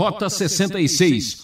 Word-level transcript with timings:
Rota 0.00 0.30
66. 0.30 1.42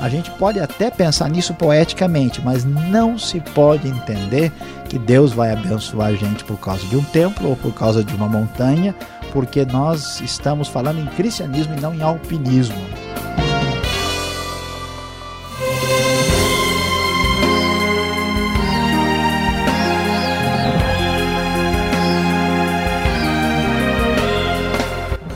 A 0.00 0.08
gente 0.08 0.32
pode 0.32 0.58
até 0.58 0.90
pensar 0.90 1.30
nisso 1.30 1.54
poeticamente, 1.54 2.42
mas 2.42 2.64
não 2.64 3.16
se 3.16 3.38
pode 3.38 3.86
entender 3.86 4.50
que 4.88 4.98
Deus 4.98 5.32
vai 5.32 5.52
abençoar 5.52 6.08
a 6.08 6.14
gente 6.16 6.42
por 6.42 6.58
causa 6.58 6.84
de 6.88 6.96
um 6.96 7.04
templo 7.04 7.50
ou 7.50 7.56
por 7.56 7.72
causa 7.72 8.02
de 8.02 8.12
uma 8.16 8.26
montanha, 8.26 8.92
porque 9.32 9.64
nós 9.64 10.20
estamos 10.20 10.66
falando 10.66 10.98
em 10.98 11.06
cristianismo 11.14 11.76
e 11.78 11.80
não 11.80 11.94
em 11.94 12.02
alpinismo. 12.02 12.82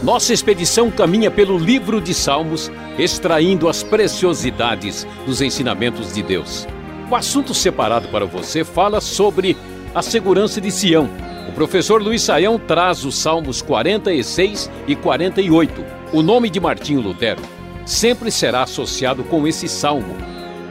Nossa 0.07 0.33
expedição 0.33 0.89
caminha 0.89 1.33
pelo 1.33 1.59
livro 1.59 2.01
de 2.01 2.15
Salmos, 2.15 2.71
extraindo 2.97 3.69
as 3.69 3.83
preciosidades 3.83 5.05
dos 5.27 5.41
ensinamentos 5.41 6.15
de 6.15 6.23
Deus. 6.23 6.65
O 7.11 7.17
assunto 7.17 7.53
separado 7.53 8.07
para 8.07 8.25
você 8.25 8.63
fala 8.63 9.01
sobre 9.01 9.57
a 9.93 10.03
segurança 10.03 10.61
de 10.61 10.71
Sião. 10.71 11.11
O 11.49 11.53
professor 11.55 12.01
Luiz 12.01 12.23
Saião 12.23 12.57
traz 12.57 13.05
os 13.05 13.19
Salmos 13.19 13.61
46 13.61 14.71
e 14.87 14.95
48. 14.95 15.85
O 16.13 16.23
nome 16.23 16.51
de 16.51 16.61
Martinho 16.61 17.01
Lutero 17.01 17.43
sempre 17.85 18.31
será 18.31 18.63
associado 18.63 19.25
com 19.25 19.45
esse 19.45 19.69
salmo. 19.69 20.17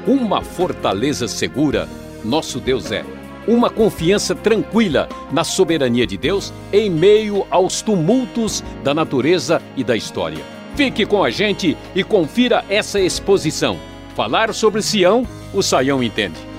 Uma 0.08 0.42
fortaleza 0.42 1.28
segura, 1.28 1.90
nosso 2.24 2.58
Deus 2.62 2.90
é 2.90 3.04
uma 3.48 3.70
confiança 3.70 4.34
tranquila 4.34 5.08
na 5.32 5.44
soberania 5.44 6.06
de 6.06 6.18
Deus 6.18 6.54
em 6.72 6.90
meio 6.90 7.46
aos 7.50 7.82
tumultos 7.82 8.64
da 8.84 8.94
natureza 8.94 9.62
e 9.76 9.84
da 9.84 9.96
história. 9.96 10.44
Fique 10.76 11.06
com 11.06 11.24
a 11.24 11.30
gente 11.30 11.78
e 11.96 12.04
confira 12.04 12.66
essa 12.70 13.00
exposição. 13.00 13.78
Falar 14.16 14.54
sobre 14.54 14.82
Sião, 14.82 15.26
o 15.54 15.62
Saião 15.62 16.04
entende. 16.04 16.55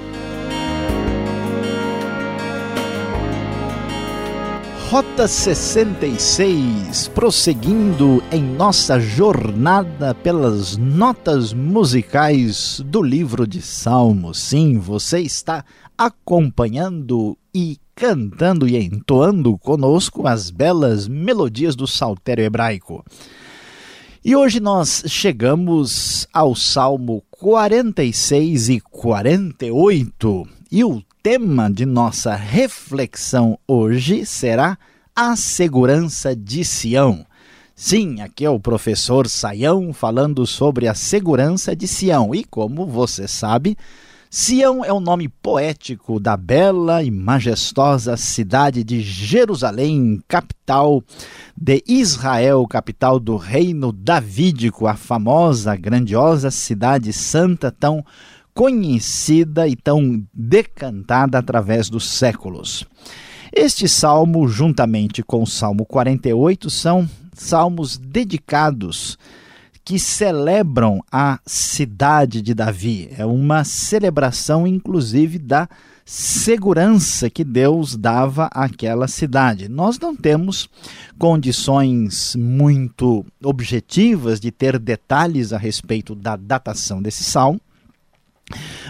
Rota 4.88 5.26
66, 5.26 7.08
prosseguindo 7.08 8.22
em 8.30 8.40
nossa 8.40 9.00
jornada 9.00 10.14
pelas 10.14 10.76
notas 10.76 11.52
musicais 11.52 12.80
do 12.86 13.02
livro 13.02 13.48
de 13.48 13.60
Salmos. 13.60 14.38
Sim, 14.38 14.78
você 14.78 15.18
está 15.18 15.64
acompanhando 15.98 17.36
e 17.52 17.80
cantando 17.96 18.68
e 18.68 18.76
entoando 18.76 19.58
conosco 19.58 20.24
as 20.24 20.50
belas 20.50 21.08
melodias 21.08 21.74
do 21.74 21.88
saltério 21.88 22.44
hebraico. 22.44 23.04
E 24.24 24.36
hoje 24.36 24.60
nós 24.60 25.02
chegamos 25.08 26.28
ao 26.32 26.54
Salmo 26.54 27.24
46 27.32 28.68
e 28.68 28.80
48, 28.80 30.48
e 30.70 30.84
o 30.84 31.02
tema 31.28 31.68
de 31.68 31.84
nossa 31.84 32.36
reflexão 32.36 33.58
hoje 33.66 34.24
será 34.24 34.78
a 35.12 35.34
segurança 35.34 36.36
de 36.36 36.64
Sião. 36.64 37.26
Sim, 37.74 38.20
aqui 38.20 38.44
é 38.44 38.48
o 38.48 38.60
professor 38.60 39.26
Saião 39.28 39.92
falando 39.92 40.46
sobre 40.46 40.86
a 40.86 40.94
segurança 40.94 41.74
de 41.74 41.88
Sião. 41.88 42.32
E 42.32 42.44
como 42.44 42.86
você 42.86 43.26
sabe, 43.26 43.76
Sião 44.30 44.84
é 44.84 44.92
o 44.92 45.00
nome 45.00 45.28
poético 45.28 46.20
da 46.20 46.36
bela 46.36 47.02
e 47.02 47.10
majestosa 47.10 48.16
cidade 48.16 48.84
de 48.84 49.00
Jerusalém, 49.00 50.22
capital 50.28 51.02
de 51.56 51.82
Israel, 51.88 52.64
capital 52.68 53.18
do 53.18 53.36
reino 53.36 53.90
davídico, 53.90 54.86
a 54.86 54.94
famosa, 54.94 55.74
grandiosa 55.74 56.52
cidade 56.52 57.12
santa, 57.12 57.72
tão 57.72 58.04
conhecida 58.56 59.68
e 59.68 59.76
tão 59.76 60.26
decantada 60.32 61.36
através 61.36 61.90
dos 61.90 62.08
séculos. 62.08 62.86
Este 63.52 63.86
salmo, 63.86 64.48
juntamente 64.48 65.22
com 65.22 65.42
o 65.42 65.46
Salmo 65.46 65.84
48, 65.84 66.70
são 66.70 67.06
salmos 67.34 67.98
dedicados 67.98 69.18
que 69.84 69.98
celebram 69.98 71.02
a 71.12 71.38
cidade 71.44 72.40
de 72.40 72.54
Davi. 72.54 73.10
É 73.18 73.26
uma 73.26 73.62
celebração, 73.62 74.66
inclusive, 74.66 75.38
da 75.38 75.68
segurança 76.02 77.28
que 77.28 77.44
Deus 77.44 77.94
dava 77.94 78.48
àquela 78.52 79.06
cidade. 79.06 79.68
Nós 79.68 79.98
não 79.98 80.16
temos 80.16 80.66
condições 81.18 82.34
muito 82.34 83.22
objetivas 83.44 84.40
de 84.40 84.50
ter 84.50 84.78
detalhes 84.78 85.52
a 85.52 85.58
respeito 85.58 86.14
da 86.14 86.36
datação 86.36 87.02
desse 87.02 87.22
salmo. 87.22 87.60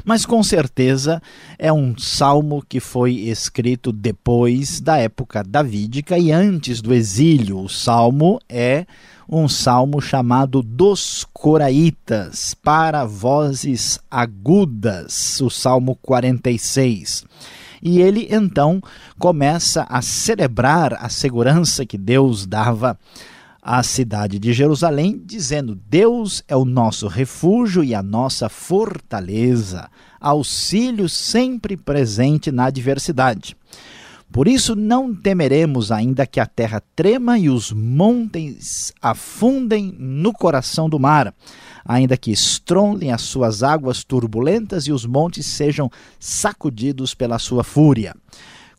Mas 0.05 0.27
com 0.27 0.43
certeza 0.43 1.23
é 1.59 1.73
um 1.73 1.97
salmo 1.97 2.63
que 2.69 2.79
foi 2.79 3.13
escrito 3.13 3.91
depois 3.91 4.81
da 4.81 4.99
época 4.99 5.43
davídica 5.43 6.19
e 6.19 6.31
antes 6.31 6.81
do 6.81 6.93
exílio. 6.93 7.59
O 7.61 7.69
salmo 7.69 8.39
é 8.49 8.87
um 9.29 9.49
salmo 9.49 10.01
chamado 10.01 10.63
dos 10.63 11.27
Coraitas, 11.33 12.55
para 12.55 13.05
vozes 13.05 13.99
agudas, 14.11 15.41
o 15.41 15.51
salmo 15.51 15.97
46. 15.97 17.25
E 17.83 18.01
ele 18.01 18.29
então 18.31 18.81
começa 19.19 19.87
a 19.89 20.01
celebrar 20.01 20.95
a 20.95 21.09
segurança 21.09 21.85
que 21.85 21.99
Deus 21.99 22.47
dava 22.47 22.99
à 23.69 23.83
cidade 23.83 24.39
de 24.39 24.53
Jerusalém, 24.53 25.21
dizendo: 25.27 25.75
Deus 25.75 26.45
é 26.47 26.55
o 26.55 26.65
nosso 26.65 27.09
refúgio 27.09 27.83
e 27.83 27.97
a 27.97 28.03
nossa 28.03 28.49
fortaleza, 28.49 29.91
auxílio 30.21 31.09
sempre 31.09 31.77
presente 31.77 32.53
na 32.53 32.67
adversidade. 32.67 33.57
Por 34.31 34.47
isso 34.47 34.77
não 34.77 35.13
temeremos 35.13 35.91
ainda 35.91 36.27
que 36.27 36.39
a 36.39 36.47
terra 36.47 36.81
trema 36.95 37.39
e 37.39 37.49
os 37.49 37.73
montes 37.73 38.93
afundem 39.03 39.95
no 39.99 40.33
coração 40.33 40.89
do 40.89 40.99
mar, 40.99 41.35
ainda 41.85 42.17
que 42.17 42.31
estrondem 42.31 43.11
as 43.11 43.23
suas 43.23 43.65
águas 43.65 44.05
turbulentas 44.05 44.87
e 44.87 44.93
os 44.93 45.05
montes 45.05 45.47
sejam 45.47 45.91
sacudidos 46.21 47.15
pela 47.15 47.39
sua 47.39 47.65
fúria. 47.65 48.15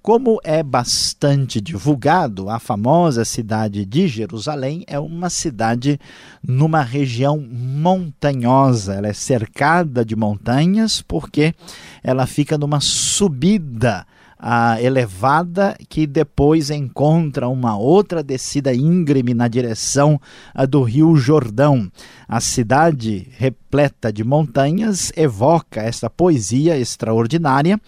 Como 0.02 0.40
é 0.44 0.64
bastante 0.64 1.60
divulgado, 1.60 2.50
a 2.50 2.60
famosa 2.60 3.26
cidade 3.26 3.86
de 3.86 4.08
Jerusalém 4.08 4.84
é 4.88 4.98
uma 4.98 5.30
cidade 5.30 6.00
numa 6.42 6.82
região 6.82 7.38
montanhosa. 7.40 8.94
Ela 8.94 9.10
é 9.10 9.14
cercada 9.14 10.06
de 10.06 10.16
montanhas 10.16 11.02
porque 11.02 11.54
ela 12.02 12.26
fica 12.26 12.58
numa 12.58 12.80
subida 12.80 14.06
a 14.40 14.80
elevada 14.82 15.76
que 15.90 16.06
depois 16.06 16.70
encontra 16.70 17.48
uma 17.48 17.76
outra 17.76 18.22
descida 18.22 18.74
íngreme 18.74 19.34
na 19.34 19.48
direção 19.48 20.22
do 20.70 20.84
Rio 20.84 21.16
Jordão. 21.16 21.92
A 22.28 22.40
cidade 22.40 23.28
repleta 23.38 24.14
de 24.14 24.24
montanhas 24.24 25.12
evoca 25.18 25.82
essa 25.82 26.10
poesia 26.10 26.78
extraordinária 26.78 27.82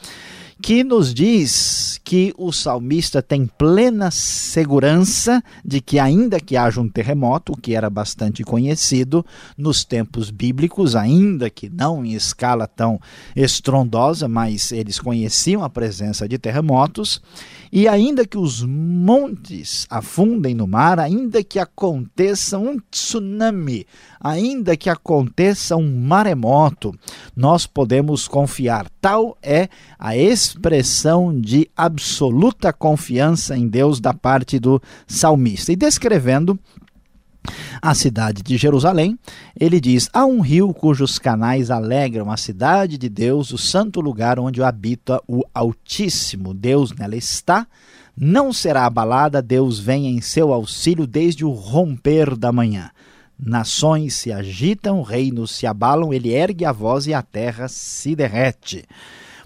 que 0.61 0.83
nos 0.83 1.13
diz 1.13 2.01
que 2.03 2.33
o 2.37 2.51
salmista 2.51 3.21
tem 3.21 3.45
plena 3.45 4.11
segurança 4.11 5.41
de 5.63 5.79
que, 5.79 5.97
ainda 5.97 6.39
que 6.39 6.57
haja 6.57 6.81
um 6.81 6.89
terremoto, 6.89 7.53
que 7.53 7.75
era 7.75 7.89
bastante 7.89 8.43
conhecido 8.43 9.25
nos 9.57 9.85
tempos 9.85 10.29
bíblicos, 10.29 10.95
ainda 10.95 11.49
que 11.49 11.69
não 11.69 12.03
em 12.03 12.13
escala 12.13 12.67
tão 12.67 12.99
estrondosa, 13.35 14.27
mas 14.27 14.71
eles 14.71 14.99
conheciam 14.99 15.63
a 15.63 15.69
presença 15.69 16.27
de 16.27 16.37
terremotos, 16.37 17.21
e 17.71 17.87
ainda 17.87 18.25
que 18.25 18.37
os 18.37 18.63
montes 18.63 19.85
afundem 19.89 20.55
no 20.55 20.65
mar, 20.65 20.99
ainda 20.99 21.43
que 21.43 21.59
aconteça 21.59 22.57
um 22.57 22.79
tsunami, 22.89 23.85
ainda 24.19 24.75
que 24.75 24.89
aconteça 24.89 25.75
um 25.75 26.01
maremoto, 26.01 26.93
nós 27.35 27.67
podemos 27.67 28.27
confiar. 28.27 28.89
Tal 28.99 29.37
é 29.41 29.69
a 29.99 30.17
expressão 30.49 31.39
de 31.39 31.69
absoluta 31.75 32.73
confiança 32.73 33.55
em 33.55 33.67
Deus 33.67 33.99
da 33.99 34.13
parte 34.13 34.59
do 34.59 34.81
salmista. 35.07 35.71
E 35.71 35.75
descrevendo 35.75 36.59
a 37.81 37.93
cidade 37.93 38.43
de 38.43 38.57
Jerusalém, 38.57 39.17
ele 39.59 39.79
diz: 39.79 40.09
Há 40.11 40.25
um 40.25 40.41
rio 40.41 40.73
cujos 40.73 41.17
canais 41.17 41.71
alegram 41.71 42.31
a 42.31 42.37
cidade 42.37 42.97
de 42.97 43.07
Deus, 43.07 43.51
o 43.51 43.57
santo 43.57 44.01
lugar 44.01 44.39
onde 44.39 44.61
habita 44.61 45.21
o 45.27 45.43
Altíssimo. 45.53 46.53
Deus 46.53 46.93
nela 46.93 47.15
está, 47.15 47.65
não 48.17 48.51
será 48.51 48.85
abalada, 48.85 49.41
Deus 49.41 49.79
vem 49.79 50.07
em 50.07 50.19
seu 50.19 50.51
auxílio 50.51 51.07
desde 51.07 51.45
o 51.45 51.51
romper 51.51 52.35
da 52.35 52.51
manhã. 52.51 52.89
Nações 53.41 54.15
se 54.15 54.33
agitam, 54.33 55.01
reinos 55.01 55.51
se 55.51 55.65
abalam, 55.65 56.13
ele 56.13 56.33
ergue 56.33 56.65
a 56.65 56.73
voz 56.73 57.07
e 57.07 57.13
a 57.13 57.21
terra 57.21 57.69
se 57.69 58.13
derrete. 58.13 58.83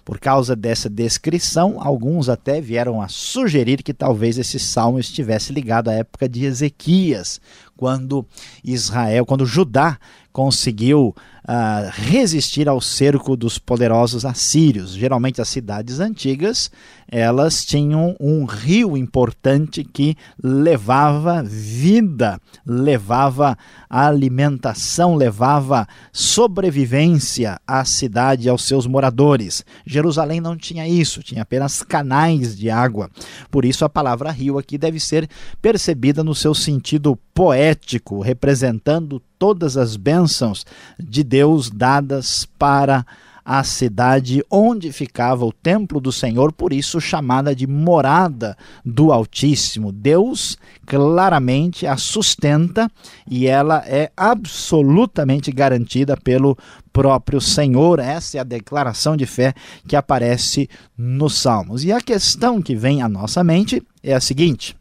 Por 0.05 0.19
causa 0.19 0.55
dessa 0.55 0.89
descrição, 0.89 1.77
alguns 1.79 2.27
até 2.27 2.59
vieram 2.59 3.01
a 3.01 3.07
sugerir 3.07 3.81
que 3.81 3.93
talvez 3.93 4.37
esse 4.37 4.59
salmo 4.59 4.99
estivesse 4.99 5.53
ligado 5.53 5.89
à 5.89 5.93
época 5.93 6.27
de 6.27 6.43
Ezequias, 6.43 7.39
quando 7.83 8.25
Israel, 8.63 9.25
quando 9.25 9.45
Judá 9.45 9.99
conseguiu 10.31 11.13
uh, 11.43 11.91
resistir 11.91 12.69
ao 12.69 12.79
cerco 12.79 13.35
dos 13.35 13.59
poderosos 13.59 14.23
assírios. 14.23 14.93
Geralmente 14.93 15.41
as 15.41 15.49
cidades 15.49 15.99
antigas 15.99 16.71
elas 17.15 17.63
tinham 17.63 18.15
um 18.19 18.43
rio 18.43 18.97
importante 18.97 19.83
que 19.83 20.17
levava 20.41 21.43
vida, 21.43 22.41
levava 22.65 23.55
alimentação, 23.87 25.15
levava 25.15 25.87
sobrevivência 26.11 27.59
à 27.67 27.85
cidade 27.85 28.47
e 28.47 28.49
aos 28.49 28.63
seus 28.63 28.87
moradores. 28.87 29.63
Jerusalém 29.85 30.41
não 30.41 30.57
tinha 30.57 30.87
isso, 30.87 31.21
tinha 31.21 31.43
apenas 31.43 31.83
canais 31.83 32.57
de 32.57 32.71
água. 32.71 33.11
Por 33.51 33.63
isso 33.63 33.85
a 33.85 33.89
palavra 33.89 34.31
rio 34.31 34.57
aqui 34.57 34.75
deve 34.75 34.99
ser 34.99 35.29
percebida 35.61 36.23
no 36.23 36.33
seu 36.33 36.55
sentido 36.55 37.15
poético, 37.31 37.72
representando 38.19 39.21
todas 39.37 39.77
as 39.77 39.95
bênçãos 39.95 40.65
de 40.99 41.23
Deus 41.23 41.69
dadas 41.69 42.45
para 42.57 43.05
a 43.45 43.63
cidade 43.63 44.43
onde 44.49 44.91
ficava 44.91 45.45
o 45.45 45.51
templo 45.51 45.99
do 45.99 46.11
Senhor, 46.11 46.53
por 46.53 46.71
isso 46.71 47.01
chamada 47.01 47.55
de 47.55 47.67
morada 47.67 48.57
do 48.85 49.11
Altíssimo. 49.11 49.91
Deus 49.91 50.57
claramente 50.85 51.85
a 51.85 51.97
sustenta 51.97 52.89
e 53.29 53.45
ela 53.47 53.83
é 53.85 54.11
absolutamente 54.15 55.51
garantida 55.51 56.15
pelo 56.15 56.57
próprio 56.91 57.41
Senhor. 57.41 57.99
Essa 57.99 58.37
é 58.37 58.39
a 58.39 58.45
declaração 58.45 59.17
de 59.17 59.25
fé 59.25 59.53
que 59.87 59.95
aparece 59.95 60.69
nos 60.97 61.35
Salmos. 61.35 61.83
E 61.83 61.91
a 61.91 61.99
questão 61.99 62.61
que 62.61 62.75
vem 62.75 63.01
à 63.01 63.09
nossa 63.09 63.43
mente 63.43 63.83
é 64.01 64.13
a 64.13 64.21
seguinte: 64.21 64.75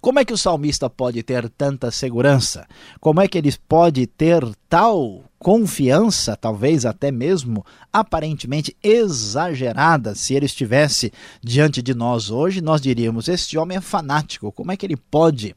como 0.00 0.18
é 0.18 0.24
que 0.24 0.32
o 0.32 0.38
salmista 0.38 0.88
pode 0.88 1.22
ter 1.22 1.48
tanta 1.50 1.90
segurança? 1.90 2.66
Como 3.00 3.20
é 3.20 3.28
que 3.28 3.38
ele 3.38 3.52
pode 3.68 4.06
ter 4.06 4.44
tal 4.68 5.24
confiança, 5.38 6.36
talvez 6.36 6.84
até 6.84 7.10
mesmo 7.10 7.64
aparentemente 7.90 8.76
exagerada, 8.82 10.14
se 10.14 10.34
ele 10.34 10.44
estivesse 10.44 11.10
diante 11.42 11.80
de 11.80 11.94
nós 11.94 12.30
hoje, 12.30 12.60
nós 12.60 12.80
diríamos: 12.80 13.26
este 13.26 13.56
homem 13.56 13.78
é 13.78 13.80
fanático, 13.80 14.52
como 14.52 14.70
é 14.70 14.76
que 14.76 14.84
ele 14.84 14.96
pode 14.96 15.56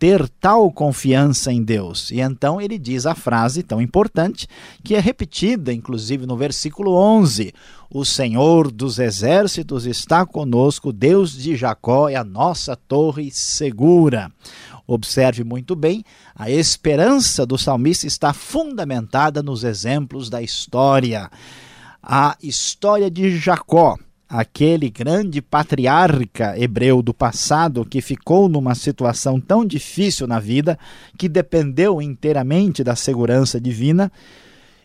ter 0.00 0.26
tal 0.40 0.72
confiança 0.72 1.52
em 1.52 1.62
Deus? 1.62 2.10
E 2.10 2.20
então 2.20 2.58
ele 2.58 2.78
diz 2.78 3.04
a 3.04 3.14
frase 3.14 3.62
tão 3.62 3.82
importante, 3.82 4.48
que 4.82 4.94
é 4.94 4.98
repetida 4.98 5.74
inclusive 5.74 6.26
no 6.26 6.38
versículo 6.38 6.94
11: 6.94 7.52
O 7.90 8.02
Senhor 8.02 8.70
dos 8.72 8.98
exércitos 8.98 9.84
está 9.84 10.24
conosco, 10.24 10.90
Deus 10.90 11.34
de 11.34 11.54
Jacó 11.54 12.08
é 12.08 12.16
a 12.16 12.24
nossa 12.24 12.74
torre 12.74 13.30
segura. 13.30 14.32
Observe 14.86 15.44
muito 15.44 15.76
bem, 15.76 16.02
a 16.34 16.50
esperança 16.50 17.44
do 17.44 17.58
salmista 17.58 18.06
está 18.06 18.32
fundamentada 18.32 19.42
nos 19.42 19.62
exemplos 19.64 20.30
da 20.30 20.40
história. 20.40 21.30
A 22.02 22.36
história 22.42 23.10
de 23.10 23.36
Jacó, 23.36 23.98
aquele 24.30 24.88
grande 24.88 25.42
patriarca 25.42 26.56
hebreu 26.56 27.02
do 27.02 27.12
passado 27.12 27.84
que 27.84 28.00
ficou 28.00 28.48
numa 28.48 28.76
situação 28.76 29.40
tão 29.40 29.64
difícil 29.64 30.28
na 30.28 30.38
vida, 30.38 30.78
que 31.18 31.28
dependeu 31.28 32.00
inteiramente 32.00 32.84
da 32.84 32.94
segurança 32.94 33.60
divina, 33.60 34.12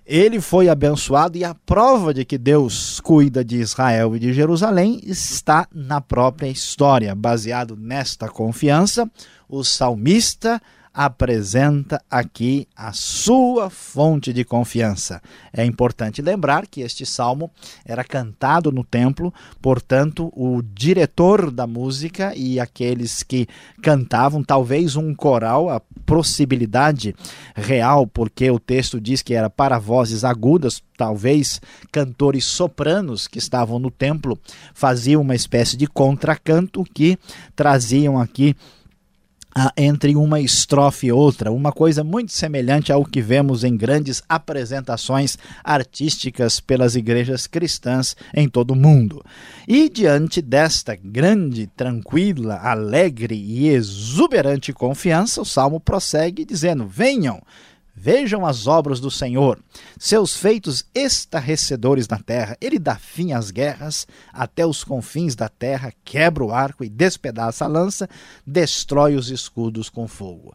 ele 0.04 0.42
foi 0.42 0.68
abençoado 0.68 1.38
e 1.38 1.44
a 1.44 1.54
prova 1.54 2.12
de 2.12 2.26
que 2.26 2.40
Deus 2.40 3.00
cuida 3.00 3.46
de 3.46 3.58
Israel 3.58 4.16
e 4.16 4.20
de 4.20 4.34
Jerusalém 4.34 5.00
está 5.04 5.68
na 5.74 6.02
própria 6.02 6.48
história. 6.48 7.14
Baseado 7.14 7.76
nesta 7.76 8.28
confiança, 8.28 9.10
o 9.48 9.64
salmista 9.64 10.62
apresenta 10.96 12.02
aqui 12.10 12.66
a 12.74 12.94
sua 12.94 13.70
fonte 13.70 14.32
de 14.32 14.46
confiança. 14.46 15.22
É 15.52 15.66
importante 15.66 16.22
lembrar 16.22 16.66
que 16.68 16.80
este 16.80 17.06
salmo 17.06 17.52
era 17.86 18.02
cantado 18.02 18.72
no 18.72 18.82
templo, 18.82 19.34
portanto, 19.62 20.32
o 20.34 20.62
diretor 20.62 21.52
da 21.52 21.68
música 21.68 22.34
e 22.34 22.62
aqueles 22.62 23.24
que 23.24 23.46
cantavam, 23.82 24.42
talvez 24.42 24.96
um 24.96 25.14
coral, 25.14 25.70
a 25.70 25.82
possibilidade 26.06 27.14
real, 27.54 28.08
porque 28.08 28.50
o 28.50 28.60
texto 28.60 29.02
diz 29.02 29.22
que 29.22 29.34
era 29.34 29.50
para 29.50 29.78
vozes 29.78 30.24
agudas, 30.24 30.82
talvez 30.98 31.60
cantores 31.92 32.46
sopranos 32.46 33.28
que 33.28 33.38
estavam 33.38 33.80
no 33.80 33.92
templo 33.92 34.40
faziam 34.74 35.22
uma 35.22 35.36
espécie 35.36 35.76
de 35.76 35.88
contracanto 35.88 36.86
que 36.94 37.20
traziam 37.54 38.18
aqui 38.18 38.56
entre 39.78 40.16
uma 40.16 40.42
estrofe 40.42 41.08
e 41.08 41.12
outra, 41.12 41.52
uma 41.52 41.72
coisa 41.72 42.04
muito 42.04 42.34
semelhante 42.34 42.92
ao 42.92 43.06
que 43.06 43.22
vemos 43.22 43.64
em 43.64 43.78
grandes 43.78 44.22
apresentações 44.28 45.38
artísticas 45.64 46.60
pelas 46.60 46.96
igrejas 46.96 47.48
cristãs 47.48 48.18
em 48.34 48.50
todo 48.50 48.72
o 48.72 48.76
mundo. 48.76 49.24
E 49.66 49.90
diante 49.90 50.42
desta 50.42 50.96
grande, 50.96 51.68
tranquila, 51.68 52.56
alegre 52.56 53.36
e 53.36 53.70
exuberante 53.70 54.74
confiança, 54.74 55.42
o 55.42 55.46
salmo 55.46 55.80
prossegue 55.80 56.44
dizendo: 56.44 56.86
Venham, 56.86 57.42
Vejam 57.98 58.46
as 58.46 58.68
obras 58.68 59.00
do 59.00 59.10
Senhor, 59.10 59.58
seus 59.98 60.36
feitos 60.36 60.86
estarrecedores 60.94 62.10
na 62.10 62.20
terra. 62.20 62.58
Ele 62.60 62.78
dá 62.78 62.96
fim 62.96 63.32
às 63.32 63.52
guerras 63.52 64.06
até 64.34 64.66
os 64.66 64.84
confins 64.84 65.34
da 65.34 65.48
terra, 65.48 65.94
quebra 66.04 66.44
o 66.44 66.52
arco 66.52 66.84
e 66.84 66.90
despedaça 66.90 67.64
a 67.64 67.70
lança, 67.70 68.10
destrói 68.46 69.16
os 69.16 69.30
escudos 69.30 69.90
com 69.90 70.10
fogo. 70.10 70.54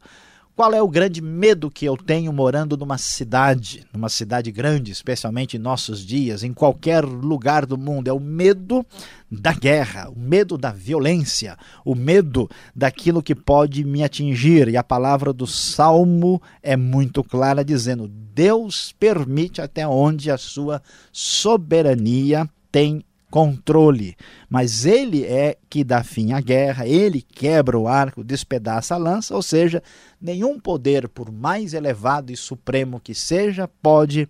Qual 0.61 0.75
é 0.75 0.83
o 0.83 0.89
grande 0.89 1.23
medo 1.23 1.71
que 1.71 1.87
eu 1.87 1.97
tenho 1.97 2.31
morando 2.35 2.77
numa 2.77 2.99
cidade, 2.99 3.83
numa 3.95 4.11
cidade 4.11 4.53
grande, 4.53 4.93
especialmente 4.93 5.57
em 5.57 5.59
nossos 5.59 6.05
dias, 6.05 6.43
em 6.43 6.53
qualquer 6.53 7.03
lugar 7.03 7.65
do 7.65 7.79
mundo? 7.79 8.09
É 8.09 8.12
o 8.12 8.21
medo 8.21 8.85
da 9.31 9.55
guerra, 9.55 10.11
o 10.11 10.19
medo 10.19 10.59
da 10.59 10.71
violência, 10.71 11.57
o 11.83 11.95
medo 11.95 12.47
daquilo 12.77 13.23
que 13.23 13.35
pode 13.35 13.83
me 13.85 14.05
atingir. 14.05 14.69
E 14.69 14.77
a 14.77 14.85
palavra 14.85 15.33
do 15.33 15.47
Salmo 15.47 16.43
é 16.63 16.77
muito 16.77 17.25
clara, 17.25 17.65
dizendo: 17.65 18.06
Deus 18.06 18.95
permite 19.01 19.63
até 19.63 19.89
onde 19.89 20.31
a 20.31 20.37
sua 20.37 20.83
soberania 21.11 22.47
tem 22.71 23.03
controle, 23.31 24.17
mas 24.49 24.85
ele 24.85 25.25
é 25.25 25.56
que 25.69 25.85
dá 25.85 26.03
fim 26.03 26.32
à 26.32 26.41
guerra, 26.41 26.87
ele 26.87 27.23
quebra 27.23 27.79
o 27.79 27.87
arco, 27.87 28.25
despedaça 28.25 28.94
a 28.94 28.99
lança, 28.99 29.35
ou 29.35 29.43
seja, 29.43 29.82
nenhum 30.21 30.59
poder, 30.59 31.09
por 31.09 31.31
mais 31.31 31.73
elevado 31.73 32.32
e 32.32 32.37
supremo 32.37 33.00
que 33.00 33.15
seja, 33.15 33.69
pode 33.81 34.29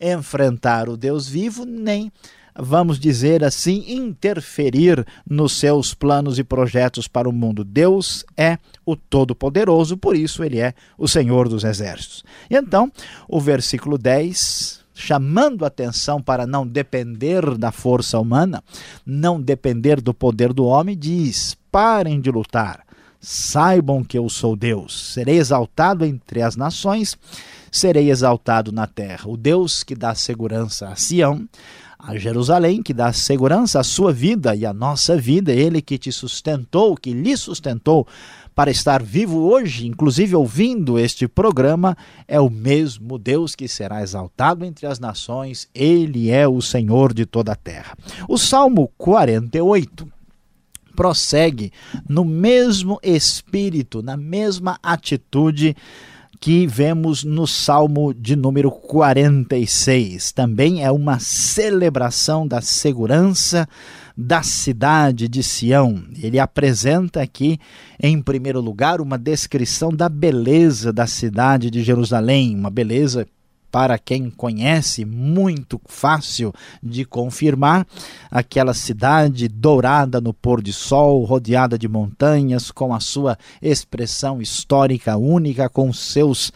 enfrentar 0.00 0.88
o 0.88 0.96
Deus 0.96 1.28
vivo, 1.28 1.64
nem 1.64 2.10
vamos 2.58 2.98
dizer 2.98 3.44
assim, 3.44 3.84
interferir 3.88 5.06
nos 5.28 5.52
seus 5.52 5.94
planos 5.94 6.38
e 6.38 6.44
projetos 6.44 7.06
para 7.06 7.28
o 7.28 7.32
mundo. 7.32 7.64
Deus 7.64 8.24
é 8.36 8.58
o 8.84 8.96
Todo-Poderoso, 8.96 9.96
por 9.96 10.16
isso 10.16 10.42
ele 10.42 10.58
é 10.58 10.74
o 10.98 11.06
Senhor 11.06 11.48
dos 11.48 11.64
Exércitos. 11.64 12.24
E 12.50 12.56
então, 12.56 12.90
o 13.28 13.40
versículo 13.40 13.96
10 13.96 14.79
chamando 15.00 15.64
atenção 15.64 16.20
para 16.20 16.46
não 16.46 16.66
depender 16.66 17.56
da 17.56 17.72
força 17.72 18.18
humana, 18.18 18.62
não 19.04 19.40
depender 19.40 20.00
do 20.00 20.12
poder 20.12 20.52
do 20.52 20.66
homem, 20.66 20.96
diz: 20.96 21.56
parem 21.72 22.20
de 22.20 22.30
lutar, 22.30 22.84
saibam 23.18 24.04
que 24.04 24.18
eu 24.18 24.28
sou 24.28 24.54
Deus, 24.54 25.12
serei 25.14 25.38
exaltado 25.38 26.04
entre 26.04 26.42
as 26.42 26.54
nações, 26.54 27.16
serei 27.72 28.10
exaltado 28.10 28.70
na 28.70 28.86
terra. 28.86 29.28
O 29.28 29.36
Deus 29.36 29.82
que 29.82 29.94
dá 29.94 30.14
segurança 30.14 30.88
a 30.88 30.96
Sião, 30.96 31.48
a 31.98 32.16
Jerusalém, 32.16 32.82
que 32.82 32.94
dá 32.94 33.12
segurança 33.12 33.80
à 33.80 33.84
sua 33.84 34.12
vida 34.12 34.54
e 34.54 34.64
à 34.64 34.72
nossa 34.72 35.16
vida, 35.16 35.52
ele 35.52 35.82
que 35.82 35.98
te 35.98 36.10
sustentou, 36.10 36.94
que 36.94 37.12
lhe 37.12 37.36
sustentou 37.36 38.06
para 38.54 38.70
estar 38.70 39.02
vivo 39.02 39.38
hoje, 39.38 39.86
inclusive 39.86 40.34
ouvindo 40.34 40.98
este 40.98 41.26
programa, 41.26 41.96
é 42.26 42.40
o 42.40 42.50
mesmo 42.50 43.18
Deus 43.18 43.54
que 43.54 43.68
será 43.68 44.02
exaltado 44.02 44.64
entre 44.64 44.86
as 44.86 44.98
nações, 44.98 45.68
ele 45.74 46.30
é 46.30 46.46
o 46.46 46.60
Senhor 46.60 47.14
de 47.14 47.24
toda 47.24 47.52
a 47.52 47.56
terra. 47.56 47.96
O 48.28 48.36
Salmo 48.36 48.90
48 48.98 50.06
prossegue 50.94 51.72
no 52.08 52.24
mesmo 52.24 52.98
espírito, 53.02 54.02
na 54.02 54.16
mesma 54.16 54.78
atitude 54.82 55.74
que 56.40 56.66
vemos 56.66 57.22
no 57.22 57.46
Salmo 57.46 58.14
de 58.14 58.34
número 58.34 58.70
46. 58.70 60.32
Também 60.32 60.82
é 60.82 60.90
uma 60.90 61.18
celebração 61.18 62.48
da 62.48 62.62
segurança 62.62 63.68
da 64.16 64.42
cidade 64.42 65.28
de 65.28 65.42
Sião. 65.42 66.02
Ele 66.22 66.38
apresenta 66.38 67.20
aqui, 67.20 67.58
em 68.02 68.22
primeiro 68.22 68.60
lugar, 68.60 69.02
uma 69.02 69.18
descrição 69.18 69.90
da 69.90 70.08
beleza 70.08 70.90
da 70.90 71.06
cidade 71.06 71.70
de 71.70 71.82
Jerusalém, 71.82 72.54
uma 72.54 72.70
beleza 72.70 73.26
para 73.70 73.98
quem 73.98 74.30
conhece, 74.30 75.04
muito 75.04 75.80
fácil 75.86 76.52
de 76.82 77.04
confirmar. 77.04 77.86
Aquela 78.30 78.74
cidade 78.74 79.48
dourada 79.48 80.20
no 80.20 80.34
pôr 80.34 80.62
de 80.62 80.72
sol, 80.72 81.24
rodeada 81.24 81.78
de 81.78 81.88
montanhas, 81.88 82.70
com 82.70 82.94
a 82.94 83.00
sua 83.00 83.38
expressão 83.62 84.42
histórica 84.42 85.16
única, 85.16 85.68
com 85.68 85.92
seus 85.92 86.52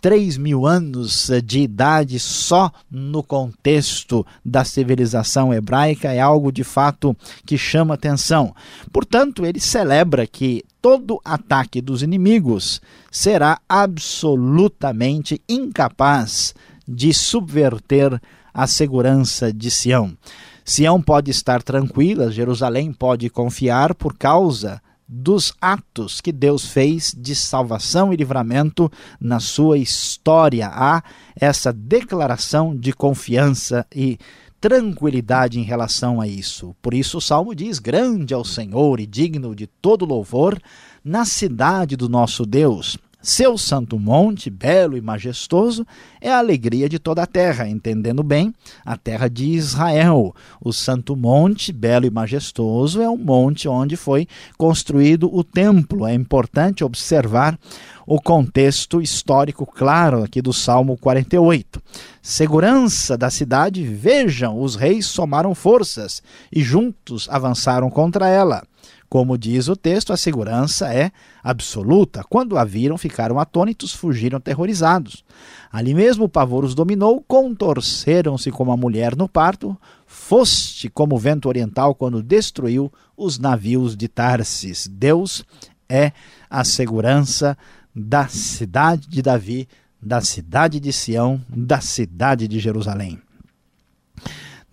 três 0.00 0.36
mil 0.38 0.66
anos 0.66 1.30
de 1.44 1.60
idade 1.60 2.18
só 2.18 2.72
no 2.90 3.22
contexto 3.22 4.26
da 4.44 4.64
civilização 4.64 5.52
hebraica 5.52 6.12
é 6.12 6.20
algo 6.20 6.50
de 6.50 6.64
fato 6.64 7.14
que 7.44 7.58
chama 7.58 7.94
atenção. 7.94 8.54
Portanto, 8.90 9.44
ele 9.44 9.60
celebra 9.60 10.26
que 10.26 10.64
todo 10.80 11.20
ataque 11.24 11.80
dos 11.80 12.02
inimigos 12.02 12.80
será 13.10 13.60
absolutamente 13.68 15.40
incapaz 15.48 16.54
de 16.86 17.12
subverter 17.12 18.20
a 18.52 18.66
segurança 18.66 19.52
de 19.52 19.70
Sião. 19.70 20.16
Sião 20.64 21.00
pode 21.00 21.30
estar 21.30 21.62
tranquila, 21.62 22.30
Jerusalém 22.30 22.92
pode 22.92 23.28
confiar 23.30 23.94
por 23.94 24.16
causa 24.16 24.80
dos 25.12 25.52
atos 25.60 26.20
que 26.20 26.30
Deus 26.30 26.66
fez 26.66 27.12
de 27.16 27.34
salvação 27.34 28.12
e 28.12 28.16
livramento 28.16 28.90
na 29.20 29.40
sua 29.40 29.76
história. 29.76 30.70
Há 30.72 31.02
essa 31.34 31.72
declaração 31.72 32.76
de 32.76 32.92
confiança 32.92 33.84
e 33.92 34.18
tranquilidade 34.60 35.58
em 35.58 35.62
relação 35.62 36.20
a 36.20 36.28
isso. 36.28 36.76
Por 36.82 36.92
isso 36.92 37.18
o 37.18 37.20
salmo 37.20 37.54
diz: 37.54 37.78
Grande 37.78 38.34
é 38.34 38.36
o 38.36 38.44
Senhor 38.44 39.00
e 39.00 39.06
digno 39.06 39.54
de 39.54 39.66
todo 39.66 40.04
louvor 40.04 40.60
na 41.02 41.24
cidade 41.24 41.96
do 41.96 42.08
nosso 42.08 42.44
Deus. 42.44 42.98
Seu 43.22 43.58
santo 43.58 43.98
monte, 43.98 44.48
belo 44.48 44.96
e 44.96 45.00
majestoso, 45.00 45.86
é 46.22 46.30
a 46.30 46.38
alegria 46.38 46.88
de 46.88 46.98
toda 46.98 47.22
a 47.22 47.26
terra, 47.26 47.68
entendendo 47.68 48.22
bem, 48.22 48.54
a 48.82 48.96
terra 48.96 49.28
de 49.28 49.44
Israel. 49.44 50.34
O 50.58 50.72
santo 50.72 51.14
monte, 51.14 51.70
belo 51.70 52.06
e 52.06 52.10
majestoso, 52.10 53.02
é 53.02 53.08
o 53.10 53.18
monte 53.18 53.68
onde 53.68 53.94
foi 53.94 54.26
construído 54.56 55.28
o 55.34 55.44
templo. 55.44 56.06
É 56.06 56.14
importante 56.14 56.82
observar 56.82 57.58
o 58.06 58.18
contexto 58.20 59.02
histórico 59.02 59.66
claro 59.66 60.24
aqui 60.24 60.40
do 60.40 60.52
Salmo 60.52 60.96
48. 60.96 61.80
Segurança 62.22 63.18
da 63.18 63.28
cidade, 63.28 63.84
vejam, 63.84 64.60
os 64.60 64.76
reis 64.76 65.06
somaram 65.06 65.54
forças 65.54 66.22
e 66.50 66.62
juntos 66.62 67.28
avançaram 67.30 67.90
contra 67.90 68.28
ela. 68.28 68.62
Como 69.10 69.36
diz 69.36 69.66
o 69.66 69.74
texto, 69.74 70.12
a 70.12 70.16
segurança 70.16 70.94
é 70.94 71.10
absoluta. 71.42 72.22
Quando 72.22 72.56
a 72.56 72.62
viram, 72.62 72.96
ficaram 72.96 73.40
atônitos, 73.40 73.92
fugiram 73.92 74.36
aterrorizados. 74.38 75.24
Ali 75.72 75.92
mesmo 75.94 76.26
o 76.26 76.28
pavor 76.28 76.64
os 76.64 76.76
dominou, 76.76 77.20
contorceram-se 77.26 78.52
como 78.52 78.70
a 78.70 78.76
mulher 78.76 79.16
no 79.16 79.28
parto, 79.28 79.76
foste 80.06 80.88
como 80.88 81.16
o 81.16 81.18
vento 81.18 81.48
oriental 81.48 81.92
quando 81.92 82.22
destruiu 82.22 82.90
os 83.16 83.36
navios 83.36 83.96
de 83.96 84.06
Tarsis. 84.06 84.86
Deus 84.86 85.44
é 85.88 86.12
a 86.48 86.62
segurança 86.62 87.58
da 87.92 88.28
cidade 88.28 89.08
de 89.08 89.20
Davi, 89.20 89.68
da 90.00 90.20
cidade 90.20 90.78
de 90.78 90.92
Sião, 90.92 91.40
da 91.48 91.80
cidade 91.80 92.46
de 92.46 92.60
Jerusalém. 92.60 93.20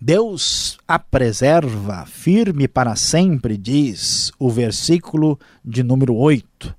Deus 0.00 0.78
a 0.86 0.96
preserva 0.96 2.06
firme 2.06 2.68
para 2.68 2.94
sempre, 2.94 3.56
diz 3.56 4.30
o 4.38 4.48
versículo 4.48 5.36
de 5.64 5.82
número 5.82 6.14
8. 6.14 6.72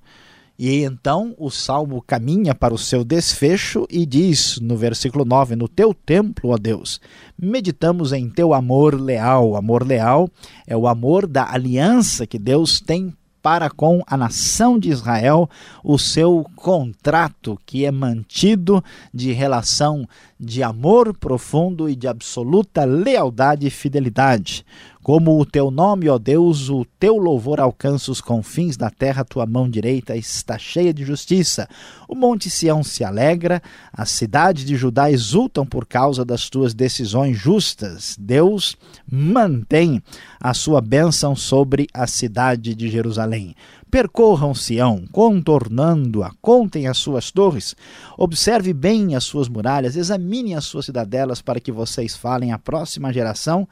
E 0.57 0.83
então 0.83 1.35
o 1.37 1.49
salmo 1.49 2.01
caminha 2.01 2.55
para 2.55 2.73
o 2.73 2.77
seu 2.77 3.03
desfecho 3.03 3.85
e 3.89 4.05
diz 4.05 4.57
no 4.61 4.77
versículo 4.77 5.25
9: 5.25 5.57
No 5.57 5.67
teu 5.67 5.93
templo, 5.93 6.51
ó 6.51 6.57
Deus, 6.57 7.01
meditamos 7.37 8.13
em 8.13 8.29
teu 8.29 8.53
amor 8.53 8.99
leal. 8.99 9.57
Amor 9.57 9.85
leal 9.85 10.29
é 10.65 10.75
o 10.75 10.87
amor 10.87 11.27
da 11.27 11.51
aliança 11.51 12.25
que 12.25 12.39
Deus 12.39 12.79
tem 12.79 13.13
para 13.49 13.67
com 13.67 14.03
a 14.05 14.15
nação 14.15 14.77
de 14.77 14.91
Israel 14.91 15.49
o 15.83 15.97
seu 15.97 16.45
contrato 16.55 17.59
que 17.65 17.83
é 17.83 17.89
mantido 17.89 18.83
de 19.11 19.31
relação 19.31 20.07
de 20.39 20.61
amor 20.61 21.17
profundo 21.17 21.89
e 21.89 21.95
de 21.95 22.07
absoluta 22.07 22.85
lealdade 22.85 23.65
e 23.65 23.71
fidelidade. 23.71 24.63
Como 25.01 25.39
o 25.39 25.45
teu 25.45 25.71
nome, 25.71 26.09
ó 26.09 26.17
Deus, 26.17 26.69
o 26.69 26.85
teu 26.99 27.15
louvor 27.15 27.61
alcança 27.61 28.11
os 28.11 28.19
confins 28.19 28.75
da 28.75 28.89
terra, 28.89 29.23
tua 29.23 29.45
mão 29.45 29.69
direita 29.69 30.15
está 30.15 30.57
cheia 30.57 30.93
de 30.93 31.05
justiça. 31.05 31.69
O 32.07 32.13
monte 32.13 32.49
Sião 32.49 32.83
se 32.83 33.03
alegra, 33.03 33.61
a 33.93 34.05
cidade 34.05 34.65
de 34.65 34.75
Judá 34.75 35.09
exultam 35.09 35.65
por 35.65 35.85
causa 35.85 36.25
das 36.25 36.49
tuas 36.49 36.73
decisões 36.73 37.37
justas. 37.37 38.17
Deus 38.19 38.75
mantém 39.09 40.03
a 40.37 40.53
sua 40.53 40.81
bênção 40.81 41.33
sobre 41.33 41.87
a 41.93 42.05
cidade 42.05 42.75
de 42.75 42.89
Jerusalém. 42.89 43.55
Percorram 43.89 44.53
Sião, 44.53 45.05
contornando-a, 45.11 46.31
contem 46.41 46.87
as 46.87 46.97
suas 46.97 47.31
torres, 47.31 47.73
observe 48.17 48.73
bem 48.73 49.15
as 49.15 49.23
suas 49.23 49.47
muralhas, 49.47 49.95
examine 49.95 50.53
as 50.55 50.65
suas 50.65 50.85
cidadelas 50.85 51.41
para 51.41 51.59
que 51.59 51.71
vocês 51.71 52.15
falem 52.15 52.51
à 52.51 52.59
próxima 52.59 53.13
geração 53.13 53.67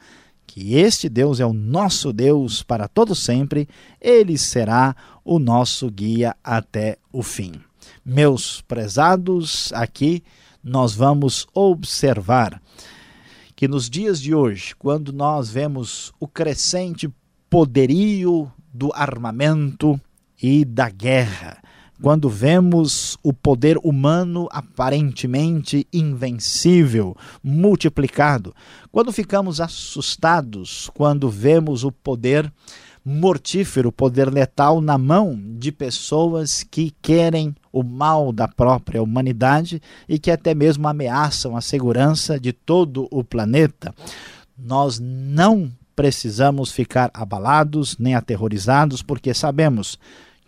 que 0.48 0.74
este 0.76 1.10
Deus 1.10 1.40
é 1.40 1.46
o 1.46 1.52
nosso 1.52 2.10
Deus 2.10 2.62
para 2.62 2.88
todo 2.88 3.14
sempre, 3.14 3.68
ele 4.00 4.38
será 4.38 4.96
o 5.22 5.38
nosso 5.38 5.90
guia 5.90 6.34
até 6.42 6.96
o 7.12 7.22
fim. 7.22 7.52
Meus 8.02 8.62
prezados, 8.62 9.70
aqui 9.74 10.24
nós 10.64 10.94
vamos 10.94 11.46
observar 11.52 12.60
que 13.54 13.68
nos 13.68 13.90
dias 13.90 14.20
de 14.20 14.34
hoje, 14.34 14.74
quando 14.74 15.12
nós 15.12 15.50
vemos 15.50 16.12
o 16.18 16.26
crescente 16.26 17.12
poderio 17.50 18.50
do 18.72 18.90
armamento 18.94 20.00
e 20.42 20.64
da 20.64 20.88
guerra, 20.88 21.58
quando 22.02 22.28
vemos 22.28 23.18
o 23.22 23.32
poder 23.32 23.78
humano 23.82 24.48
aparentemente 24.50 25.86
invencível, 25.92 27.16
multiplicado, 27.42 28.54
quando 28.90 29.12
ficamos 29.12 29.60
assustados, 29.60 30.90
quando 30.94 31.28
vemos 31.28 31.84
o 31.84 31.90
poder 31.90 32.52
mortífero, 33.04 33.88
o 33.88 33.92
poder 33.92 34.30
letal 34.30 34.80
na 34.80 34.98
mão 34.98 35.38
de 35.58 35.72
pessoas 35.72 36.62
que 36.62 36.92
querem 37.00 37.54
o 37.72 37.82
mal 37.82 38.32
da 38.32 38.46
própria 38.46 39.02
humanidade 39.02 39.80
e 40.08 40.18
que 40.18 40.30
até 40.30 40.54
mesmo 40.54 40.86
ameaçam 40.86 41.56
a 41.56 41.60
segurança 41.60 42.38
de 42.38 42.52
todo 42.52 43.08
o 43.10 43.24
planeta, 43.24 43.94
nós 44.56 44.98
não 45.00 45.70
precisamos 45.96 46.70
ficar 46.70 47.10
abalados 47.12 47.96
nem 47.98 48.14
aterrorizados, 48.14 49.02
porque 49.02 49.34
sabemos 49.34 49.98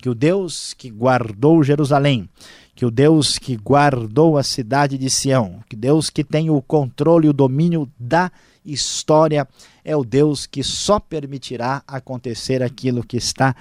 que 0.00 0.08
o 0.08 0.14
Deus 0.14 0.74
que 0.74 0.90
guardou 0.90 1.62
Jerusalém, 1.62 2.28
que 2.74 2.86
o 2.86 2.90
Deus 2.90 3.38
que 3.38 3.56
guardou 3.56 4.38
a 4.38 4.42
cidade 4.42 4.96
de 4.96 5.10
Sião, 5.10 5.60
que 5.68 5.76
Deus 5.76 6.08
que 6.08 6.24
tem 6.24 6.48
o 6.50 6.62
controle 6.62 7.26
e 7.26 7.30
o 7.30 7.34
domínio 7.34 7.90
da 7.98 8.32
história, 8.64 9.46
é 9.84 9.94
o 9.94 10.04
Deus 10.04 10.46
que 10.46 10.62
só 10.62 10.98
permitirá 10.98 11.82
acontecer 11.86 12.62
aquilo 12.62 13.04
que 13.04 13.16
está 13.16 13.54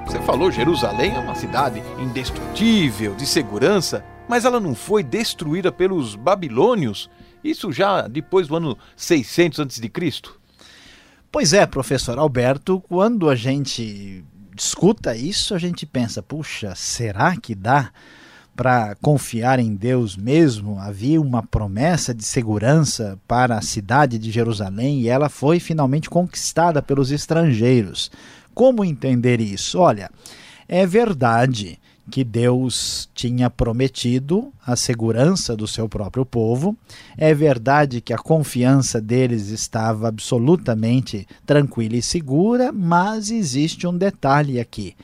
Você 0.04 0.20
falou 0.22 0.50
Jerusalém 0.50 1.14
é 1.14 1.18
uma 1.20 1.36
cidade 1.36 1.80
indestrutível, 1.96 3.14
de 3.14 3.24
segurança, 3.24 4.04
mas 4.28 4.44
ela 4.44 4.58
não 4.58 4.74
foi 4.74 5.04
destruída 5.04 5.70
pelos 5.70 6.16
babilônios? 6.16 7.08
Isso 7.42 7.70
já 7.70 8.08
depois 8.08 8.48
do 8.48 8.56
ano 8.56 8.76
600 8.96 9.60
a.C.? 9.60 9.92
Pois 11.30 11.52
é, 11.52 11.64
professor 11.64 12.18
Alberto, 12.18 12.80
quando 12.88 13.30
a 13.30 13.36
gente 13.36 14.24
escuta 14.58 15.14
isso, 15.14 15.54
a 15.54 15.58
gente 15.58 15.86
pensa, 15.86 16.20
puxa, 16.20 16.74
será 16.74 17.36
que 17.36 17.54
dá 17.54 17.92
para 18.56 18.96
confiar 19.02 19.58
em 19.58 19.74
Deus 19.74 20.16
mesmo? 20.16 20.78
Havia 20.78 21.20
uma 21.20 21.42
promessa 21.42 22.14
de 22.14 22.24
segurança 22.24 23.18
para 23.28 23.58
a 23.58 23.62
cidade 23.62 24.18
de 24.18 24.30
Jerusalém 24.30 25.02
e 25.02 25.08
ela 25.08 25.28
foi 25.28 25.60
finalmente 25.60 26.08
conquistada 26.08 26.80
pelos 26.80 27.12
estrangeiros. 27.12 28.10
Como 28.54 28.82
entender 28.82 29.40
isso? 29.40 29.78
Olha, 29.78 30.10
é 30.66 30.86
verdade 30.86 31.78
que 32.10 32.22
Deus 32.24 33.08
tinha 33.14 33.50
prometido 33.50 34.52
a 34.64 34.76
segurança 34.76 35.56
do 35.56 35.66
seu 35.66 35.88
próprio 35.88 36.24
povo. 36.24 36.76
É 37.16 37.34
verdade 37.34 38.00
que 38.00 38.12
a 38.12 38.18
confiança 38.18 39.00
deles 39.00 39.48
estava 39.48 40.08
absolutamente 40.08 41.26
tranquila 41.44 41.96
e 41.96 42.02
segura, 42.02 42.72
mas 42.72 43.30
existe 43.30 43.86
um 43.86 43.96
detalhe 43.96 44.60
aqui. 44.60 44.94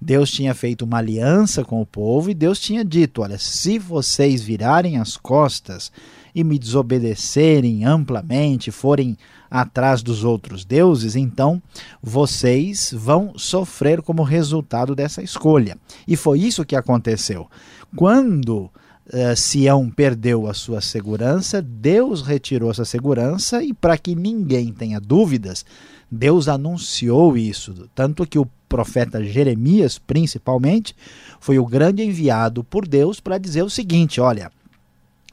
Deus 0.00 0.30
tinha 0.30 0.54
feito 0.54 0.84
uma 0.84 0.98
aliança 0.98 1.64
com 1.64 1.82
o 1.82 1.86
povo 1.86 2.30
e 2.30 2.34
Deus 2.34 2.60
tinha 2.60 2.84
dito: 2.84 3.22
Olha, 3.22 3.38
se 3.38 3.78
vocês 3.78 4.42
virarem 4.42 4.98
as 4.98 5.16
costas 5.16 5.90
e 6.34 6.44
me 6.44 6.58
desobedecerem 6.58 7.84
amplamente, 7.84 8.70
forem 8.70 9.16
atrás 9.50 10.02
dos 10.02 10.24
outros 10.24 10.64
deuses, 10.64 11.16
então 11.16 11.60
vocês 12.02 12.94
vão 12.96 13.32
sofrer 13.36 14.02
como 14.02 14.22
resultado 14.22 14.94
dessa 14.94 15.22
escolha. 15.22 15.76
E 16.06 16.16
foi 16.16 16.40
isso 16.40 16.64
que 16.64 16.76
aconteceu. 16.76 17.48
Quando 17.96 18.70
uh, 19.06 19.36
Sião 19.36 19.90
perdeu 19.90 20.46
a 20.46 20.54
sua 20.54 20.80
segurança, 20.80 21.62
Deus 21.62 22.22
retirou 22.22 22.70
essa 22.70 22.84
segurança 22.84 23.62
e, 23.62 23.72
para 23.72 23.96
que 23.96 24.14
ninguém 24.14 24.72
tenha 24.72 25.00
dúvidas, 25.00 25.64
Deus 26.10 26.46
anunciou 26.46 27.36
isso. 27.36 27.88
Tanto 27.94 28.26
que 28.26 28.38
o 28.38 28.48
profeta 28.68 29.22
Jeremias, 29.24 29.98
principalmente, 29.98 30.94
foi 31.40 31.58
o 31.58 31.66
grande 31.66 32.02
enviado 32.02 32.62
por 32.62 32.86
Deus 32.86 33.20
para 33.20 33.38
dizer 33.38 33.62
o 33.62 33.70
seguinte: 33.70 34.20
olha, 34.20 34.50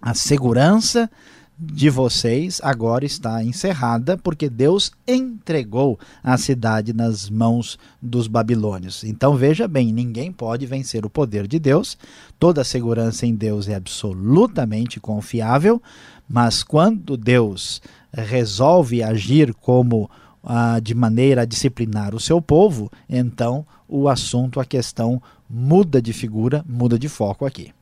a 0.02 0.14
segurança 0.14 1.10
de 1.58 1.90
vocês 1.90 2.60
agora 2.62 3.06
está 3.06 3.42
encerrada, 3.44 4.18
porque 4.18 4.50
Deus 4.50 4.92
entregou 5.08 5.98
a 6.22 6.38
cidade 6.38 6.92
nas 6.94 7.30
mãos 7.30 7.80
dos 8.02 8.28
babilônios. 8.28 9.04
Então 9.04 9.38
veja 9.38 9.68
bem, 9.68 9.94
ninguém 9.94 10.32
pode 10.32 10.66
vencer 10.66 11.06
o 11.06 11.10
poder 11.10 11.48
de 11.48 11.58
Deus. 11.58 11.98
Toda 12.38 12.62
a 12.62 12.66
segurança 12.66 13.26
em 13.26 13.34
Deus 13.34 13.70
é 13.70 13.76
absolutamente 13.76 15.00
confiável, 15.00 15.82
mas 16.28 16.62
quando 16.62 17.16
Deus 17.16 17.82
resolve 18.12 19.02
agir 19.02 19.54
como 19.54 20.10
ah, 20.46 20.80
de 20.80 20.94
maneira 20.94 21.42
a 21.42 21.46
disciplinar 21.46 22.14
o 22.14 22.20
seu 22.20 22.42
povo, 22.42 22.92
então 23.10 23.66
o 23.88 24.08
assunto, 24.08 24.60
a 24.60 24.66
questão 24.66 25.22
muda 25.50 26.02
de 26.02 26.14
figura, 26.14 26.64
muda 26.68 26.98
de 26.98 27.10
foco 27.10 27.46
aqui. 27.46 27.74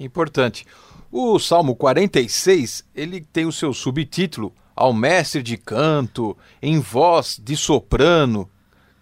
Importante. 0.00 0.66
O 1.10 1.38
Salmo 1.38 1.74
46, 1.74 2.84
ele 2.94 3.20
tem 3.20 3.46
o 3.46 3.52
seu 3.52 3.72
subtítulo 3.72 4.52
Ao 4.76 4.92
mestre 4.92 5.42
de 5.42 5.56
canto, 5.56 6.36
em 6.62 6.78
voz 6.78 7.40
de 7.42 7.56
soprano, 7.56 8.48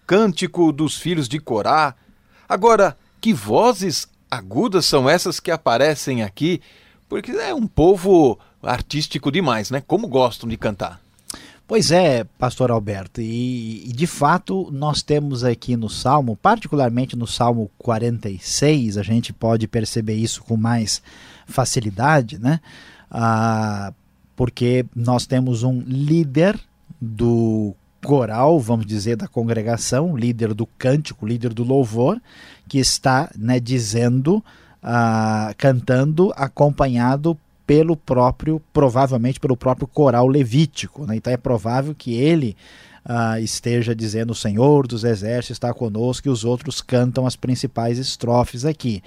cântico 0.07 0.71
dos 0.71 0.97
filhos 0.97 1.27
de 1.27 1.39
Corá. 1.39 1.93
Agora, 2.49 2.97
que 3.21 3.33
vozes 3.33 4.07
agudas 4.31 4.85
são 4.85 5.09
essas 5.09 5.39
que 5.39 5.51
aparecem 5.51 6.23
aqui? 6.23 6.61
Porque 7.07 7.31
é 7.31 7.53
um 7.53 7.67
povo 7.67 8.39
artístico 8.63 9.31
demais, 9.31 9.69
né? 9.69 9.83
Como 9.85 10.07
gostam 10.07 10.49
de 10.49 10.57
cantar. 10.57 10.99
Pois 11.67 11.91
é, 11.91 12.23
pastor 12.23 12.71
Alberto, 12.71 13.19
e, 13.19 13.89
e, 13.89 13.91
de 13.91 14.07
fato 14.07 14.69
nós 14.71 15.01
temos 15.01 15.43
aqui 15.43 15.75
no 15.75 15.89
Salmo, 15.89 16.37
particularmente 16.37 17.13
no 17.13 17.27
Salmo 17.27 17.69
46, 17.77 18.97
a 18.97 19.03
gente 19.03 19.33
pode 19.33 19.67
perceber 19.67 20.13
isso 20.13 20.41
com 20.43 20.55
mais 20.55 21.01
facilidade, 21.45 22.39
né? 22.39 22.61
Ah, 23.11 23.91
porque 24.33 24.85
nós 24.95 25.25
temos 25.25 25.63
um 25.63 25.81
líder 25.81 26.57
do 27.01 27.75
coral, 28.01 28.57
vamos 28.61 28.85
dizer, 28.85 29.17
da 29.17 29.27
congregação, 29.27 30.15
líder 30.15 30.53
do 30.53 30.65
cântico, 30.65 31.27
líder 31.27 31.53
do 31.53 31.65
louvor, 31.65 32.21
que 32.65 32.79
está 32.79 33.29
né, 33.37 33.59
dizendo, 33.59 34.41
ah, 34.81 35.53
cantando, 35.57 36.31
acompanhado 36.37 37.37
pelo 37.67 37.97
próprio, 37.97 38.61
provavelmente 38.71 39.39
pelo 39.41 39.57
próprio 39.57 39.87
coral 39.87 40.25
levítico. 40.25 41.05
Né? 41.05 41.17
Então 41.17 41.31
é 41.31 41.37
provável 41.37 41.93
que 41.93 42.13
ele 42.13 42.55
uh, 43.05 43.37
esteja 43.39 43.93
dizendo: 43.93 44.31
O 44.31 44.35
Senhor 44.35 44.87
dos 44.87 45.03
Exércitos 45.03 45.57
está 45.57 45.73
conosco, 45.73 46.27
e 46.27 46.31
os 46.31 46.45
outros 46.45 46.81
cantam 46.81 47.27
as 47.27 47.35
principais 47.35 47.99
estrofes 47.99 48.63
aqui. 48.63 49.03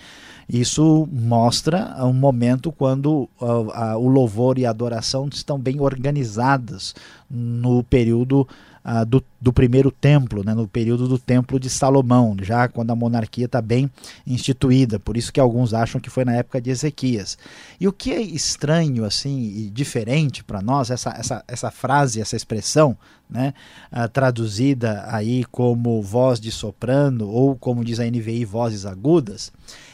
Isso 0.49 1.09
mostra 1.11 1.97
um 2.05 2.13
momento 2.13 2.71
quando 2.71 3.29
uh, 3.41 3.47
uh, 3.47 3.97
o 3.99 4.09
louvor 4.09 4.59
e 4.59 4.67
a 4.67 4.71
adoração 4.71 5.29
estão 5.33 5.59
bem 5.59 5.81
organizadas 5.81 6.95
no 7.31 7.83
período 7.85 8.47
ah, 8.83 9.05
do, 9.05 9.23
do, 9.41 9.53
primeiro 9.53 9.91
templo, 9.91 10.43
né, 10.43 10.55
no 10.55 10.67
período 10.67 11.07
do 11.07 11.19
templo 11.19 11.61
de 11.61 11.69
Salomão, 11.69 12.35
já 12.41 12.67
quando 12.67 12.91
a 12.91 12.97
monarquia 12.97 13.45
está 13.45 13.61
bem 13.61 13.91
instituída. 14.27 14.99
Por 14.99 15.17
isso 15.17 15.33
que 15.33 15.39
alguns 15.39 15.75
acham 15.75 16.01
que 16.01 16.09
foi 16.09 16.25
na 16.25 16.35
época 16.35 16.61
de 16.61 16.71
Ezequias. 16.71 17.37
E 17.79 17.87
o 17.87 17.93
que 17.93 18.11
é 18.13 18.21
estranho 18.21 19.05
assim 19.05 19.39
e 19.39 19.71
diferente 19.71 20.43
para 20.43 20.63
nós, 20.63 20.91
essa, 20.91 21.11
essa, 21.11 21.45
essa 21.47 21.71
frase, 21.71 22.21
essa 22.21 22.37
expressão, 22.37 22.97
né, 23.29 23.53
ah, 23.93 24.09
traduzida 24.09 25.05
aí 25.09 25.45
como 25.45 26.03
voz 26.03 26.41
de 26.41 26.51
soprano 26.51 27.29
ou 27.29 27.55
como 27.57 27.85
diz 27.85 28.01
a 28.01 28.05
NVI, 28.05 28.45
vozes 28.45 28.87
agudas, 28.87 29.53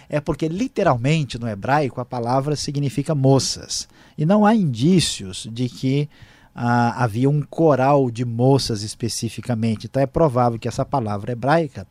é 0.09 0.20
porque 0.20 0.46
literalmente 0.46 1.38
no 1.38 1.49
hebraico 1.49 2.01
a 2.01 2.05
palavra 2.05 2.55
significa 2.55 3.14
moças. 3.14 3.88
E 4.16 4.25
não 4.25 4.46
há 4.46 4.55
indícios 4.55 5.49
de 5.51 5.68
que 5.68 6.09
ah, 6.59 7.05
havia 7.05 7.29
um 7.29 7.42
coral 7.42 8.11
de 8.11 8.25
moças 8.25 8.83
especificamente. 8.83 9.87
Então 9.87 10.03
é 10.03 10.07
provável 10.07 10.59
que 10.59 10.66
essa 10.66 10.87
palavra 10.87 11.33
hebraica 11.33 11.87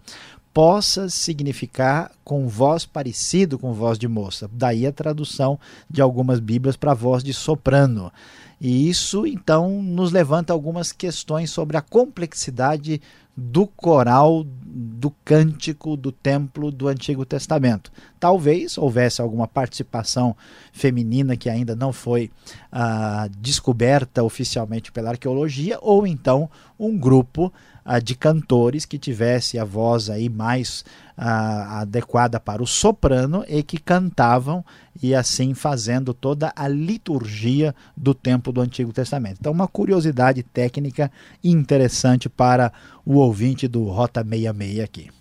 possa 0.51 1.07
significar 1.07 2.11
com 2.23 2.47
voz 2.47 2.85
parecido 2.85 3.59
com 3.59 3.73
voz 3.73 3.99
de 3.99 4.07
moça. 4.07 4.49
Daí 4.51 4.87
a 4.87 4.91
tradução 4.91 5.59
de 5.87 6.01
algumas 6.01 6.39
Bíblias 6.39 6.75
para 6.75 6.93
voz 6.95 7.23
de 7.23 7.33
soprano. 7.33 8.11
E 8.59 8.89
isso 8.89 9.25
então 9.27 9.81
nos 9.81 10.11
levanta 10.11 10.53
algumas 10.53 10.91
questões 10.91 11.49
sobre 11.49 11.77
a 11.77 11.81
complexidade 11.81 13.01
do 13.37 13.67
coral, 13.67 14.45
do 14.45 15.11
cântico 15.25 15.97
do 15.97 16.09
templo 16.11 16.71
do 16.71 16.87
Antigo 16.87 17.25
Testamento. 17.25 17.91
Talvez 18.17 18.77
houvesse 18.77 19.21
alguma 19.21 19.45
participação 19.45 20.35
feminina 20.71 21.35
que 21.35 21.49
ainda 21.49 21.75
não 21.75 21.91
foi 21.91 22.31
ah, 22.71 23.27
descoberta 23.37 24.23
oficialmente 24.23 24.91
pela 24.91 25.09
arqueologia, 25.09 25.77
ou 25.81 26.07
então 26.07 26.49
um 26.79 26.97
grupo 26.97 27.51
ah, 27.85 27.99
de 27.99 28.15
cantores 28.15 28.83
que 28.83 28.97
tivesse 28.97 29.59
a 29.59 29.63
voz 29.63 30.09
aí 30.09 30.27
mais 30.27 30.83
ah, 31.15 31.81
adequada 31.81 32.39
para 32.39 32.63
o 32.63 32.67
soprano 32.67 33.45
e 33.47 33.61
que 33.61 33.77
cantavam 33.77 34.65
e 35.01 35.13
assim 35.13 35.53
fazendo 35.53 36.13
toda 36.13 36.51
a 36.55 36.67
liturgia 36.67 37.75
do 37.95 38.15
tempo 38.15 38.51
do 38.51 38.59
Antigo 38.59 38.91
Testamento. 38.91 39.37
Então, 39.39 39.51
uma 39.51 39.67
curiosidade 39.67 40.41
técnica 40.41 41.11
interessante 41.43 42.27
para 42.27 42.73
o 43.05 43.17
ouvinte 43.17 43.67
do 43.67 43.83
Rota 43.83 44.23
66 44.23 44.79
aqui. 44.79 45.11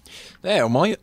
É, 0.42 0.64
uma, 0.64 0.88
uh, 0.88 0.96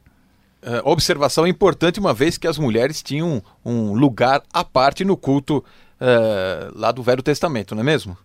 observação 0.83 1.45
importante, 1.45 1.99
uma 1.99 2.13
vez 2.13 2.37
que 2.37 2.47
as 2.47 2.57
mulheres 2.57 3.03
tinham 3.03 3.41
um 3.63 3.93
lugar 3.93 4.41
à 4.51 4.63
parte 4.63 5.05
no 5.05 5.15
culto 5.15 5.57
uh, 5.99 6.77
lá 6.79 6.91
do 6.91 7.03
Velho 7.03 7.21
Testamento, 7.21 7.75
não 7.75 7.81
é 7.81 7.85
mesmo? 7.85 8.17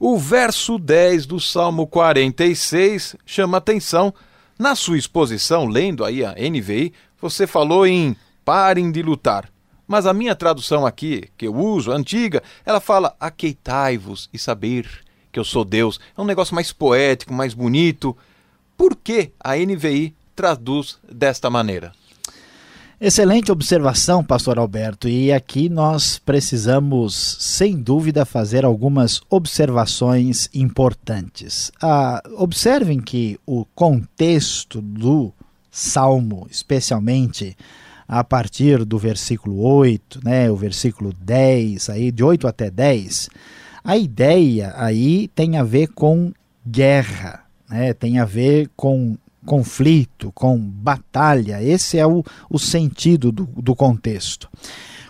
O 0.00 0.16
verso 0.16 0.78
10 0.78 1.26
do 1.26 1.40
Salmo 1.40 1.84
46 1.84 3.16
chama 3.26 3.58
atenção. 3.58 4.14
Na 4.56 4.76
sua 4.76 4.96
exposição, 4.96 5.66
lendo 5.66 6.04
aí 6.04 6.24
a 6.24 6.34
NVI, 6.34 6.92
você 7.20 7.48
falou 7.48 7.84
em 7.84 8.14
parem 8.44 8.92
de 8.92 9.02
lutar. 9.02 9.50
Mas 9.88 10.06
a 10.06 10.14
minha 10.14 10.36
tradução 10.36 10.86
aqui, 10.86 11.28
que 11.36 11.48
eu 11.48 11.54
uso, 11.56 11.90
a 11.90 11.96
antiga, 11.96 12.44
ela 12.64 12.78
fala 12.78 13.16
aqueitai-vos 13.18 14.30
e 14.32 14.38
saber 14.38 14.88
que 15.32 15.40
eu 15.40 15.44
sou 15.44 15.64
Deus. 15.64 15.98
É 16.16 16.20
um 16.20 16.24
negócio 16.24 16.54
mais 16.54 16.70
poético, 16.70 17.34
mais 17.34 17.52
bonito. 17.52 18.16
Por 18.76 18.94
que 18.94 19.32
a 19.42 19.56
NVI 19.56 20.14
traduz 20.36 21.00
desta 21.10 21.50
maneira? 21.50 21.92
Excelente 23.00 23.52
observação, 23.52 24.24
pastor 24.24 24.58
Alberto. 24.58 25.08
E 25.08 25.32
aqui 25.32 25.68
nós 25.68 26.18
precisamos, 26.18 27.14
sem 27.38 27.76
dúvida, 27.76 28.24
fazer 28.24 28.64
algumas 28.64 29.20
observações 29.30 30.50
importantes. 30.52 31.70
Ah, 31.80 32.20
observem 32.36 32.98
que 32.98 33.38
o 33.46 33.64
contexto 33.66 34.80
do 34.80 35.32
salmo, 35.70 36.48
especialmente 36.50 37.56
a 38.08 38.24
partir 38.24 38.84
do 38.84 38.98
versículo 38.98 39.60
8, 39.60 40.18
né, 40.24 40.50
o 40.50 40.56
versículo 40.56 41.12
10, 41.20 41.90
aí 41.90 42.10
de 42.10 42.24
8 42.24 42.48
até 42.48 42.68
10, 42.68 43.30
a 43.84 43.96
ideia 43.96 44.74
aí 44.76 45.28
tem 45.36 45.56
a 45.56 45.62
ver 45.62 45.86
com 45.94 46.32
guerra, 46.66 47.44
né, 47.70 47.94
tem 47.94 48.18
a 48.18 48.24
ver 48.24 48.68
com 48.74 49.16
conflito, 49.48 50.30
com 50.34 50.58
batalha. 50.58 51.62
Esse 51.62 51.96
é 51.96 52.06
o, 52.06 52.22
o 52.50 52.58
sentido 52.58 53.32
do, 53.32 53.46
do 53.46 53.74
contexto. 53.74 54.46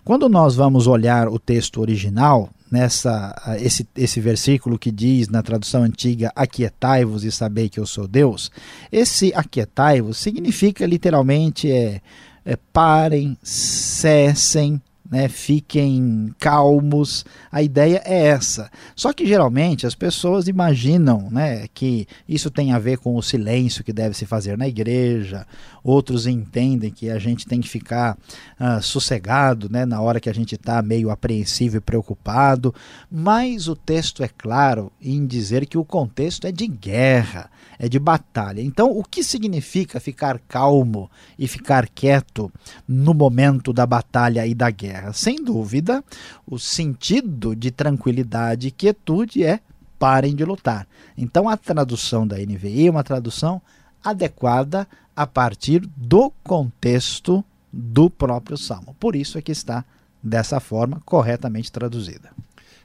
Quando 0.05 0.29
nós 0.29 0.55
vamos 0.55 0.87
olhar 0.87 1.27
o 1.27 1.41
texto 1.41 1.81
original, 1.81 2.49
nessa 2.71 3.35
esse, 3.61 3.87
esse 3.97 4.21
versículo 4.21 4.79
que 4.79 4.93
diz 4.93 5.29
na 5.29 5.43
tradução 5.43 5.83
antiga 5.83 6.31
aquietai-vos 6.37 7.25
e 7.25 7.33
sabei 7.33 7.69
que 7.69 7.81
eu 7.81 7.87
sou 7.87 8.07
Deus, 8.07 8.51
esse 8.93 9.33
aquietai-vos 9.35 10.19
significa 10.19 10.87
literalmente 10.87 11.71
é, 11.73 12.01
é 12.45 12.57
parem, 12.73 13.37
cessem, 13.43 14.81
né, 15.11 15.29
fiquem 15.29 16.35
calmos. 16.39 17.25
A 17.51 17.63
ideia 17.63 18.03
é 18.05 18.27
essa. 18.27 18.71
Só 18.95 19.13
que 19.13 19.27
geralmente 19.27 19.87
as 19.87 19.95
pessoas 19.95 20.49
imaginam 20.49 21.29
né, 21.31 21.67
que 21.73 22.07
isso 22.29 22.51
tem 22.51 22.73
a 22.73 22.79
ver 22.79 22.99
com 22.99 23.17
o 23.17 23.23
silêncio 23.23 23.83
que 23.83 23.93
deve 23.93 24.15
se 24.15 24.27
fazer 24.27 24.59
na 24.59 24.69
igreja. 24.69 25.47
Outros 25.83 26.27
entendem 26.27 26.91
que 26.91 27.09
a 27.09 27.19
gente 27.19 27.47
tem 27.47 27.61
que 27.61 27.69
ficar 27.69 28.19
uh, 28.61 28.83
sossegado 28.83 29.69
né, 29.71 29.87
na 29.87 30.01
hora 30.01 30.21
que 30.21 30.29
a 30.29 30.35
gente 30.35 30.55
está 30.55 30.83
meio 30.83 31.11
apreensivo 31.11 31.79
e 31.79 31.81
preocupado. 31.81 32.75
Mas 33.11 33.69
o 33.69 33.75
texto 33.75 34.23
é 34.23 34.29
claro 34.29 34.93
em 35.01 35.27
dizer 35.27 35.67
que 35.67 35.79
o 35.79 35.85
contexto 35.85 36.47
é 36.47 36.53
de 36.53 36.67
guerra, 36.67 37.51
é 37.79 37.89
de 37.89 37.99
batalha. 37.99 38.61
Então, 38.61 38.91
o 38.91 39.03
que 39.03 39.23
significa 39.23 40.01
ficar 40.01 40.39
calmo 40.47 41.11
e 41.39 41.49
ficar 41.49 41.89
quieto 41.89 42.53
no 42.87 43.15
momento 43.15 43.73
da 43.73 43.87
batalha 43.87 44.47
e 44.47 44.55
da 44.55 44.71
guerra? 44.71 44.98
Terra. 44.99 45.13
Sem 45.13 45.43
dúvida, 45.43 46.05
o 46.47 46.59
sentido 46.59 47.55
de 47.55 47.71
tranquilidade 47.71 48.69
e 48.69 48.71
quietude 48.71 49.45
é 49.45 49.61
parem 49.99 50.35
de 50.35 50.45
lutar. 50.45 50.87
Então 51.17 51.49
a 51.49 51.57
tradução 51.57 52.27
da 52.27 52.37
NVI 52.37 52.89
é 52.89 52.91
uma 52.91 53.05
tradução 53.05 53.61
adequada 54.03 54.87
a 55.15 55.27
partir 55.27 55.81
do 55.97 56.31
contexto 56.43 57.45
do 57.73 58.09
próprio 58.09 58.57
salmo. 58.57 58.95
Por 58.99 59.17
isso 59.17 59.39
é 59.39 59.43
que 59.43 59.53
está 59.53 59.85
dessa 60.23 60.61
forma 60.61 61.01
corretamente 61.05 61.71
traduzida. 61.71 62.31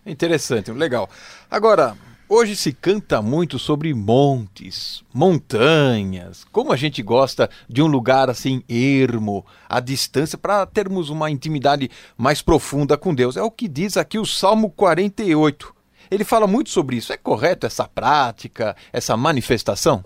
Interessante, 0.05 0.71
legal. 0.71 1.09
Agora, 1.49 1.95
Hoje 2.27 2.55
se 2.55 2.71
canta 2.71 3.21
muito 3.21 3.59
sobre 3.59 3.93
montes, 3.93 5.03
montanhas, 5.13 6.45
como 6.51 6.71
a 6.71 6.77
gente 6.77 7.03
gosta 7.03 7.49
de 7.69 7.81
um 7.81 7.85
lugar 7.85 8.29
assim 8.29 8.63
ermo, 8.67 9.45
à 9.67 9.81
distância, 9.81 10.37
para 10.37 10.65
termos 10.65 11.09
uma 11.09 11.29
intimidade 11.29 11.91
mais 12.17 12.41
profunda 12.41 12.97
com 12.97 13.13
Deus. 13.13 13.35
É 13.35 13.43
o 13.43 13.51
que 13.51 13.67
diz 13.67 13.97
aqui 13.97 14.17
o 14.17 14.25
Salmo 14.25 14.69
48. 14.69 15.75
Ele 16.09 16.23
fala 16.23 16.47
muito 16.47 16.69
sobre 16.69 16.95
isso. 16.95 17.11
É 17.11 17.17
correto 17.17 17.67
essa 17.67 17.87
prática, 17.87 18.75
essa 18.91 19.17
manifestação? 19.17 20.03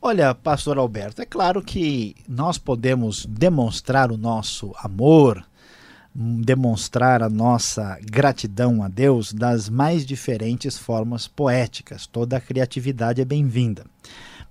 Olha, 0.00 0.34
pastor 0.34 0.76
Alberto, 0.76 1.22
é 1.22 1.24
claro 1.24 1.62
que 1.62 2.14
nós 2.28 2.58
podemos 2.58 3.24
demonstrar 3.24 4.12
o 4.12 4.18
nosso 4.18 4.74
amor, 4.76 5.42
demonstrar 6.14 7.22
a 7.22 7.28
nossa 7.28 7.98
gratidão 8.02 8.82
a 8.82 8.88
Deus 8.88 9.32
das 9.32 9.68
mais 9.68 10.06
diferentes 10.06 10.78
formas 10.78 11.26
poéticas. 11.26 12.06
Toda 12.06 12.36
a 12.36 12.40
criatividade 12.40 13.20
é 13.20 13.24
bem-vinda. 13.24 13.84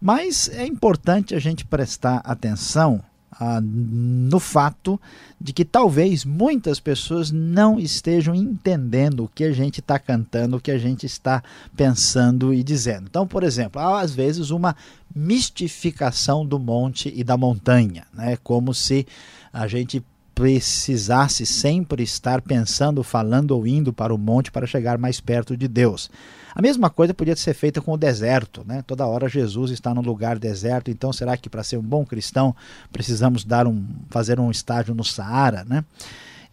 Mas 0.01 0.49
é 0.49 0.65
importante 0.65 1.33
a 1.33 1.39
gente 1.39 1.63
prestar 1.63 2.17
atenção 2.25 3.01
ah, 3.39 3.61
no 3.61 4.39
fato 4.39 4.99
de 5.39 5.53
que 5.53 5.63
talvez 5.63 6.25
muitas 6.25 6.79
pessoas 6.79 7.31
não 7.31 7.79
estejam 7.79 8.35
entendendo 8.35 9.23
o 9.23 9.27
que 9.29 9.45
a 9.45 9.51
gente 9.51 9.79
está 9.79 9.97
cantando, 9.97 10.57
o 10.57 10.61
que 10.61 10.71
a 10.71 10.77
gente 10.77 11.05
está 11.05 11.41
pensando 11.75 12.53
e 12.53 12.63
dizendo. 12.63 13.07
Então, 13.09 13.25
por 13.25 13.43
exemplo, 13.43 13.81
há 13.81 14.01
às 14.01 14.13
vezes 14.13 14.49
uma 14.49 14.75
mistificação 15.15 16.45
do 16.45 16.59
monte 16.59 17.11
e 17.15 17.23
da 17.23 17.37
montanha, 17.37 18.05
né? 18.13 18.37
como 18.43 18.73
se 18.73 19.07
a 19.51 19.67
gente 19.67 20.03
precisasse 20.43 21.45
sempre 21.45 22.03
estar 22.03 22.41
pensando, 22.41 23.01
falando 23.01 23.51
ou 23.51 23.65
indo 23.65 23.93
para 23.93 24.13
o 24.13 24.17
monte 24.17 24.51
para 24.51 24.67
chegar 24.67 24.97
mais 24.97 25.21
perto 25.21 25.55
de 25.55 25.69
Deus. 25.69 26.11
A 26.53 26.61
mesma 26.61 26.89
coisa 26.89 27.13
podia 27.13 27.33
ser 27.33 27.53
feita 27.53 27.79
com 27.79 27.93
o 27.93 27.97
deserto, 27.97 28.61
né? 28.67 28.83
Toda 28.85 29.07
hora 29.07 29.29
Jesus 29.29 29.71
está 29.71 29.93
no 29.93 30.01
lugar 30.01 30.37
deserto, 30.37 30.91
então 30.91 31.13
será 31.13 31.37
que 31.37 31.49
para 31.49 31.63
ser 31.63 31.77
um 31.77 31.81
bom 31.81 32.05
cristão 32.05 32.53
precisamos 32.91 33.45
dar 33.45 33.65
um, 33.65 33.85
fazer 34.09 34.37
um 34.37 34.51
estágio 34.51 34.93
no 34.93 35.05
Saara, 35.05 35.63
né? 35.63 35.85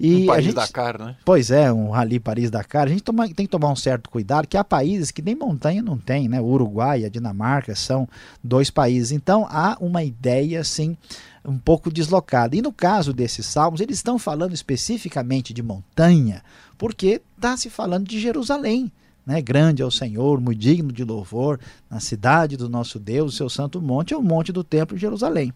E 0.03 0.31
um 0.31 0.41
gente, 0.41 0.55
Dakar, 0.55 0.99
né? 0.99 1.15
Pois 1.27 1.51
é, 1.51 1.71
um 1.71 1.91
Rally 1.91 2.19
Paris 2.19 2.51
Dakar. 2.51 2.87
A 2.87 2.91
gente 2.91 3.03
toma, 3.03 3.29
tem 3.29 3.45
que 3.45 3.53
tomar 3.53 3.71
um 3.71 3.77
certo 3.77 4.09
cuidado, 4.09 4.49
que 4.49 4.57
há 4.57 4.65
países 4.65 5.11
que 5.11 5.21
nem 5.21 5.35
montanha 5.35 5.83
não 5.83 5.99
tem, 5.99 6.27
né? 6.27 6.41
O 6.41 6.47
Uruguai 6.47 7.03
e 7.03 7.05
a 7.05 7.11
Dinamarca 7.11 7.75
são 7.75 8.09
dois 8.43 8.71
países. 8.71 9.13
Então 9.13 9.47
há 9.51 9.77
uma 9.79 10.03
ideia, 10.03 10.61
assim, 10.63 10.97
um 11.45 11.59
pouco 11.59 11.91
deslocada. 11.93 12.57
E 12.57 12.63
no 12.63 12.73
caso 12.73 13.13
desses 13.13 13.45
salmos, 13.45 13.83
eles 13.83 13.99
estão 13.99 14.19
falando 14.19 14.55
especificamente 14.55 15.53
de 15.53 15.63
montanha, 15.63 16.43
porque 16.79 17.21
está 17.37 17.55
se 17.59 17.69
falando 17.69 18.09
de 18.09 18.19
Jerusalém. 18.19 18.91
Né? 19.27 19.43
Grande 19.43 19.83
é 19.83 19.85
o 19.85 19.91
Senhor, 19.91 20.41
muito 20.41 20.59
digno 20.59 20.91
de 20.91 21.05
louvor, 21.05 21.61
na 21.91 22.01
cidade 22.01 22.57
do 22.57 22.71
nosso 22.71 22.99
Deus, 22.99 23.35
o 23.35 23.37
seu 23.37 23.51
santo 23.51 23.83
monte 23.83 24.15
é 24.15 24.17
o 24.17 24.23
monte 24.23 24.51
do 24.51 24.65
templo 24.65 24.97
de 24.97 25.03
Jerusalém. 25.03 25.53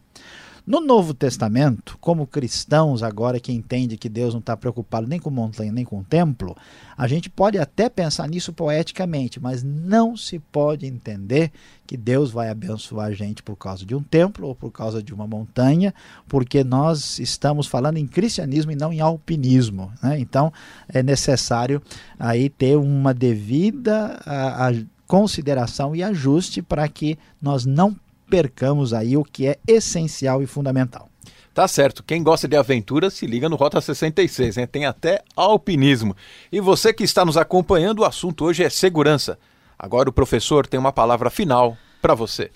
No 0.67 0.81
Novo 0.81 1.13
Testamento, 1.13 1.99
como 2.01 2.27
cristãos 2.27 3.03
agora 3.03 3.39
que 3.39 3.53
entende 3.53 3.99
que 3.99 4.09
Deus 4.09 4.33
não 4.33 4.41
está 4.41 4.57
preocupado 4.57 5.07
nem 5.07 5.21
com 5.21 5.29
montanha 5.29 5.71
nem 5.71 5.85
com 5.85 6.03
templo, 6.03 6.57
a 6.97 7.07
gente 7.07 7.29
pode 7.29 7.59
até 7.59 7.91
pensar 7.91 8.27
nisso 8.27 8.51
poeticamente, 8.51 9.39
mas 9.39 9.63
não 9.63 10.17
se 10.17 10.39
pode 10.39 10.87
entender 10.87 11.53
que 11.87 11.99
Deus 11.99 12.31
vai 12.31 12.49
abençoar 12.49 13.09
a 13.09 13.13
gente 13.13 13.43
por 13.43 13.57
causa 13.57 13.85
de 13.85 13.95
um 13.95 14.03
templo 14.03 14.49
ou 14.49 14.55
por 14.55 14.71
causa 14.71 15.03
de 15.03 15.13
uma 15.13 15.27
montanha, 15.27 15.93
porque 16.27 16.65
nós 16.65 17.19
estamos 17.19 17.67
falando 17.67 17.99
em 17.99 18.07
cristianismo 18.07 18.73
e 18.73 18.77
não 18.77 18.91
em 18.91 19.01
alpinismo. 19.01 19.93
Né? 20.03 20.19
Então 20.19 20.51
é 20.89 21.03
necessário 21.03 21.83
aí 22.19 22.49
ter 22.49 22.77
uma 22.79 23.13
devida 23.13 24.19
a, 24.25 24.69
a 24.69 24.73
consideração 25.07 25.95
e 25.95 26.03
ajuste 26.03 26.63
para 26.63 26.89
que 26.89 27.19
nós 27.41 27.67
não 27.67 27.95
percamos 28.29 28.93
aí 28.93 29.17
o 29.17 29.25
que 29.25 29.47
é 29.47 29.59
essencial 29.67 30.43
e 30.43 30.47
fundamental. 30.47 31.09
Tá 31.55 31.69
certo. 31.69 32.03
Quem 32.03 32.23
gosta 32.23 32.49
de 32.49 32.57
aventura 32.57 33.11
se 33.11 33.27
liga 33.27 33.49
no 33.49 33.55
Rota 33.55 33.81
66, 33.81 34.59
hein? 34.59 34.67
Tem 34.67 34.87
até 34.87 35.23
alpinismo. 35.37 36.17
E 36.51 36.61
você 36.61 36.93
que 36.93 37.05
está 37.05 37.25
nos 37.25 37.37
acompanhando, 37.37 38.01
o 38.01 38.05
assunto 38.05 38.45
hoje 38.45 38.65
é 38.65 38.69
segurança. 38.69 39.39
Agora 39.79 40.09
o 40.09 40.13
professor 40.13 40.67
tem 40.67 40.81
uma 40.81 40.93
palavra 40.93 41.31
final 41.31 41.77
para 42.03 42.15
você. 42.15 42.51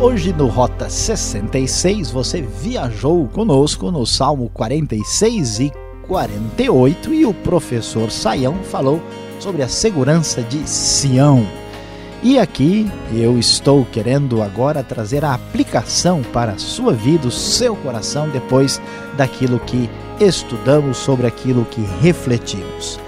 Hoje 0.00 0.32
no 0.32 0.46
Rota 0.46 0.88
66 0.88 2.10
você 2.10 2.40
viajou 2.40 3.28
conosco 3.28 3.90
no 3.90 4.06
Salmo 4.06 4.48
46 4.48 5.60
e 5.60 5.72
48 6.10 7.14
e 7.14 7.24
o 7.24 7.32
professor 7.32 8.10
Saião 8.10 8.56
falou 8.64 9.00
sobre 9.38 9.62
a 9.62 9.68
segurança 9.68 10.42
de 10.42 10.68
Sião. 10.68 11.46
E 12.20 12.36
aqui 12.36 12.90
eu 13.14 13.38
estou 13.38 13.84
querendo 13.84 14.42
agora 14.42 14.82
trazer 14.82 15.24
a 15.24 15.34
aplicação 15.34 16.20
para 16.32 16.52
a 16.52 16.58
sua 16.58 16.92
vida, 16.92 17.28
o 17.28 17.30
seu 17.30 17.76
coração, 17.76 18.28
depois 18.28 18.82
daquilo 19.16 19.60
que 19.60 19.88
estudamos, 20.18 20.96
sobre 20.96 21.28
aquilo 21.28 21.64
que 21.64 21.80
refletimos. 22.02 22.98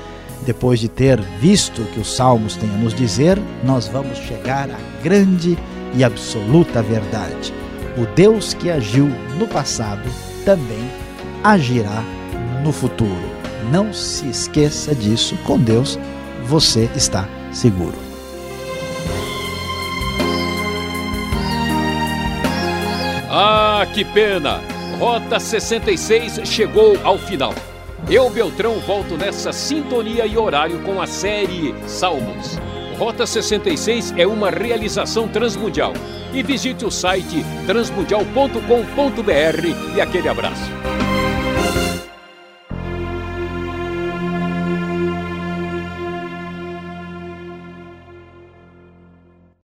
Depois 0.47 0.79
de 0.79 0.88
ter 0.88 1.21
visto 1.41 1.83
o 1.83 1.87
que 1.87 1.99
os 1.99 2.15
Salmos 2.15 2.55
têm 2.55 2.71
a 2.71 2.79
nos 2.79 2.95
dizer, 2.95 3.37
nós 3.65 3.88
vamos 3.88 4.17
chegar 4.17 4.71
à 4.71 4.79
grande 5.03 5.59
e 5.93 6.05
absoluta 6.05 6.81
verdade. 6.81 7.53
O 7.99 8.07
Deus 8.15 8.55
que 8.55 8.71
agiu 8.71 9.09
no 9.37 9.49
passado 9.49 10.09
também 10.45 10.88
agirá 11.43 12.05
no 12.62 12.72
futuro. 12.72 13.31
Não 13.70 13.92
se 13.92 14.29
esqueça 14.29 14.94
disso. 14.94 15.37
Com 15.44 15.59
Deus, 15.59 15.98
você 16.44 16.88
está 16.94 17.29
seguro. 17.53 17.96
Ah, 23.31 23.87
que 23.92 24.05
pena! 24.05 24.61
Rota 24.98 25.40
66 25.40 26.40
chegou 26.44 26.96
ao 27.03 27.18
final. 27.18 27.55
Eu, 28.09 28.29
Beltrão, 28.29 28.79
volto 28.81 29.16
nessa 29.16 29.53
sintonia 29.53 30.27
e 30.27 30.37
horário 30.37 30.83
com 30.83 31.01
a 31.01 31.07
série 31.07 31.75
Salmos. 31.87 32.59
Rota 32.98 33.27
66 33.27 34.14
é 34.16 34.27
uma 34.27 34.51
realização 34.51 35.29
transmundial. 35.29 35.92
E 36.33 36.42
visite 36.42 36.85
o 36.85 36.90
site 36.90 37.44
transmundial.com.br 37.66 39.96
e 39.96 40.01
aquele 40.01 40.29
abraço. 40.29 40.70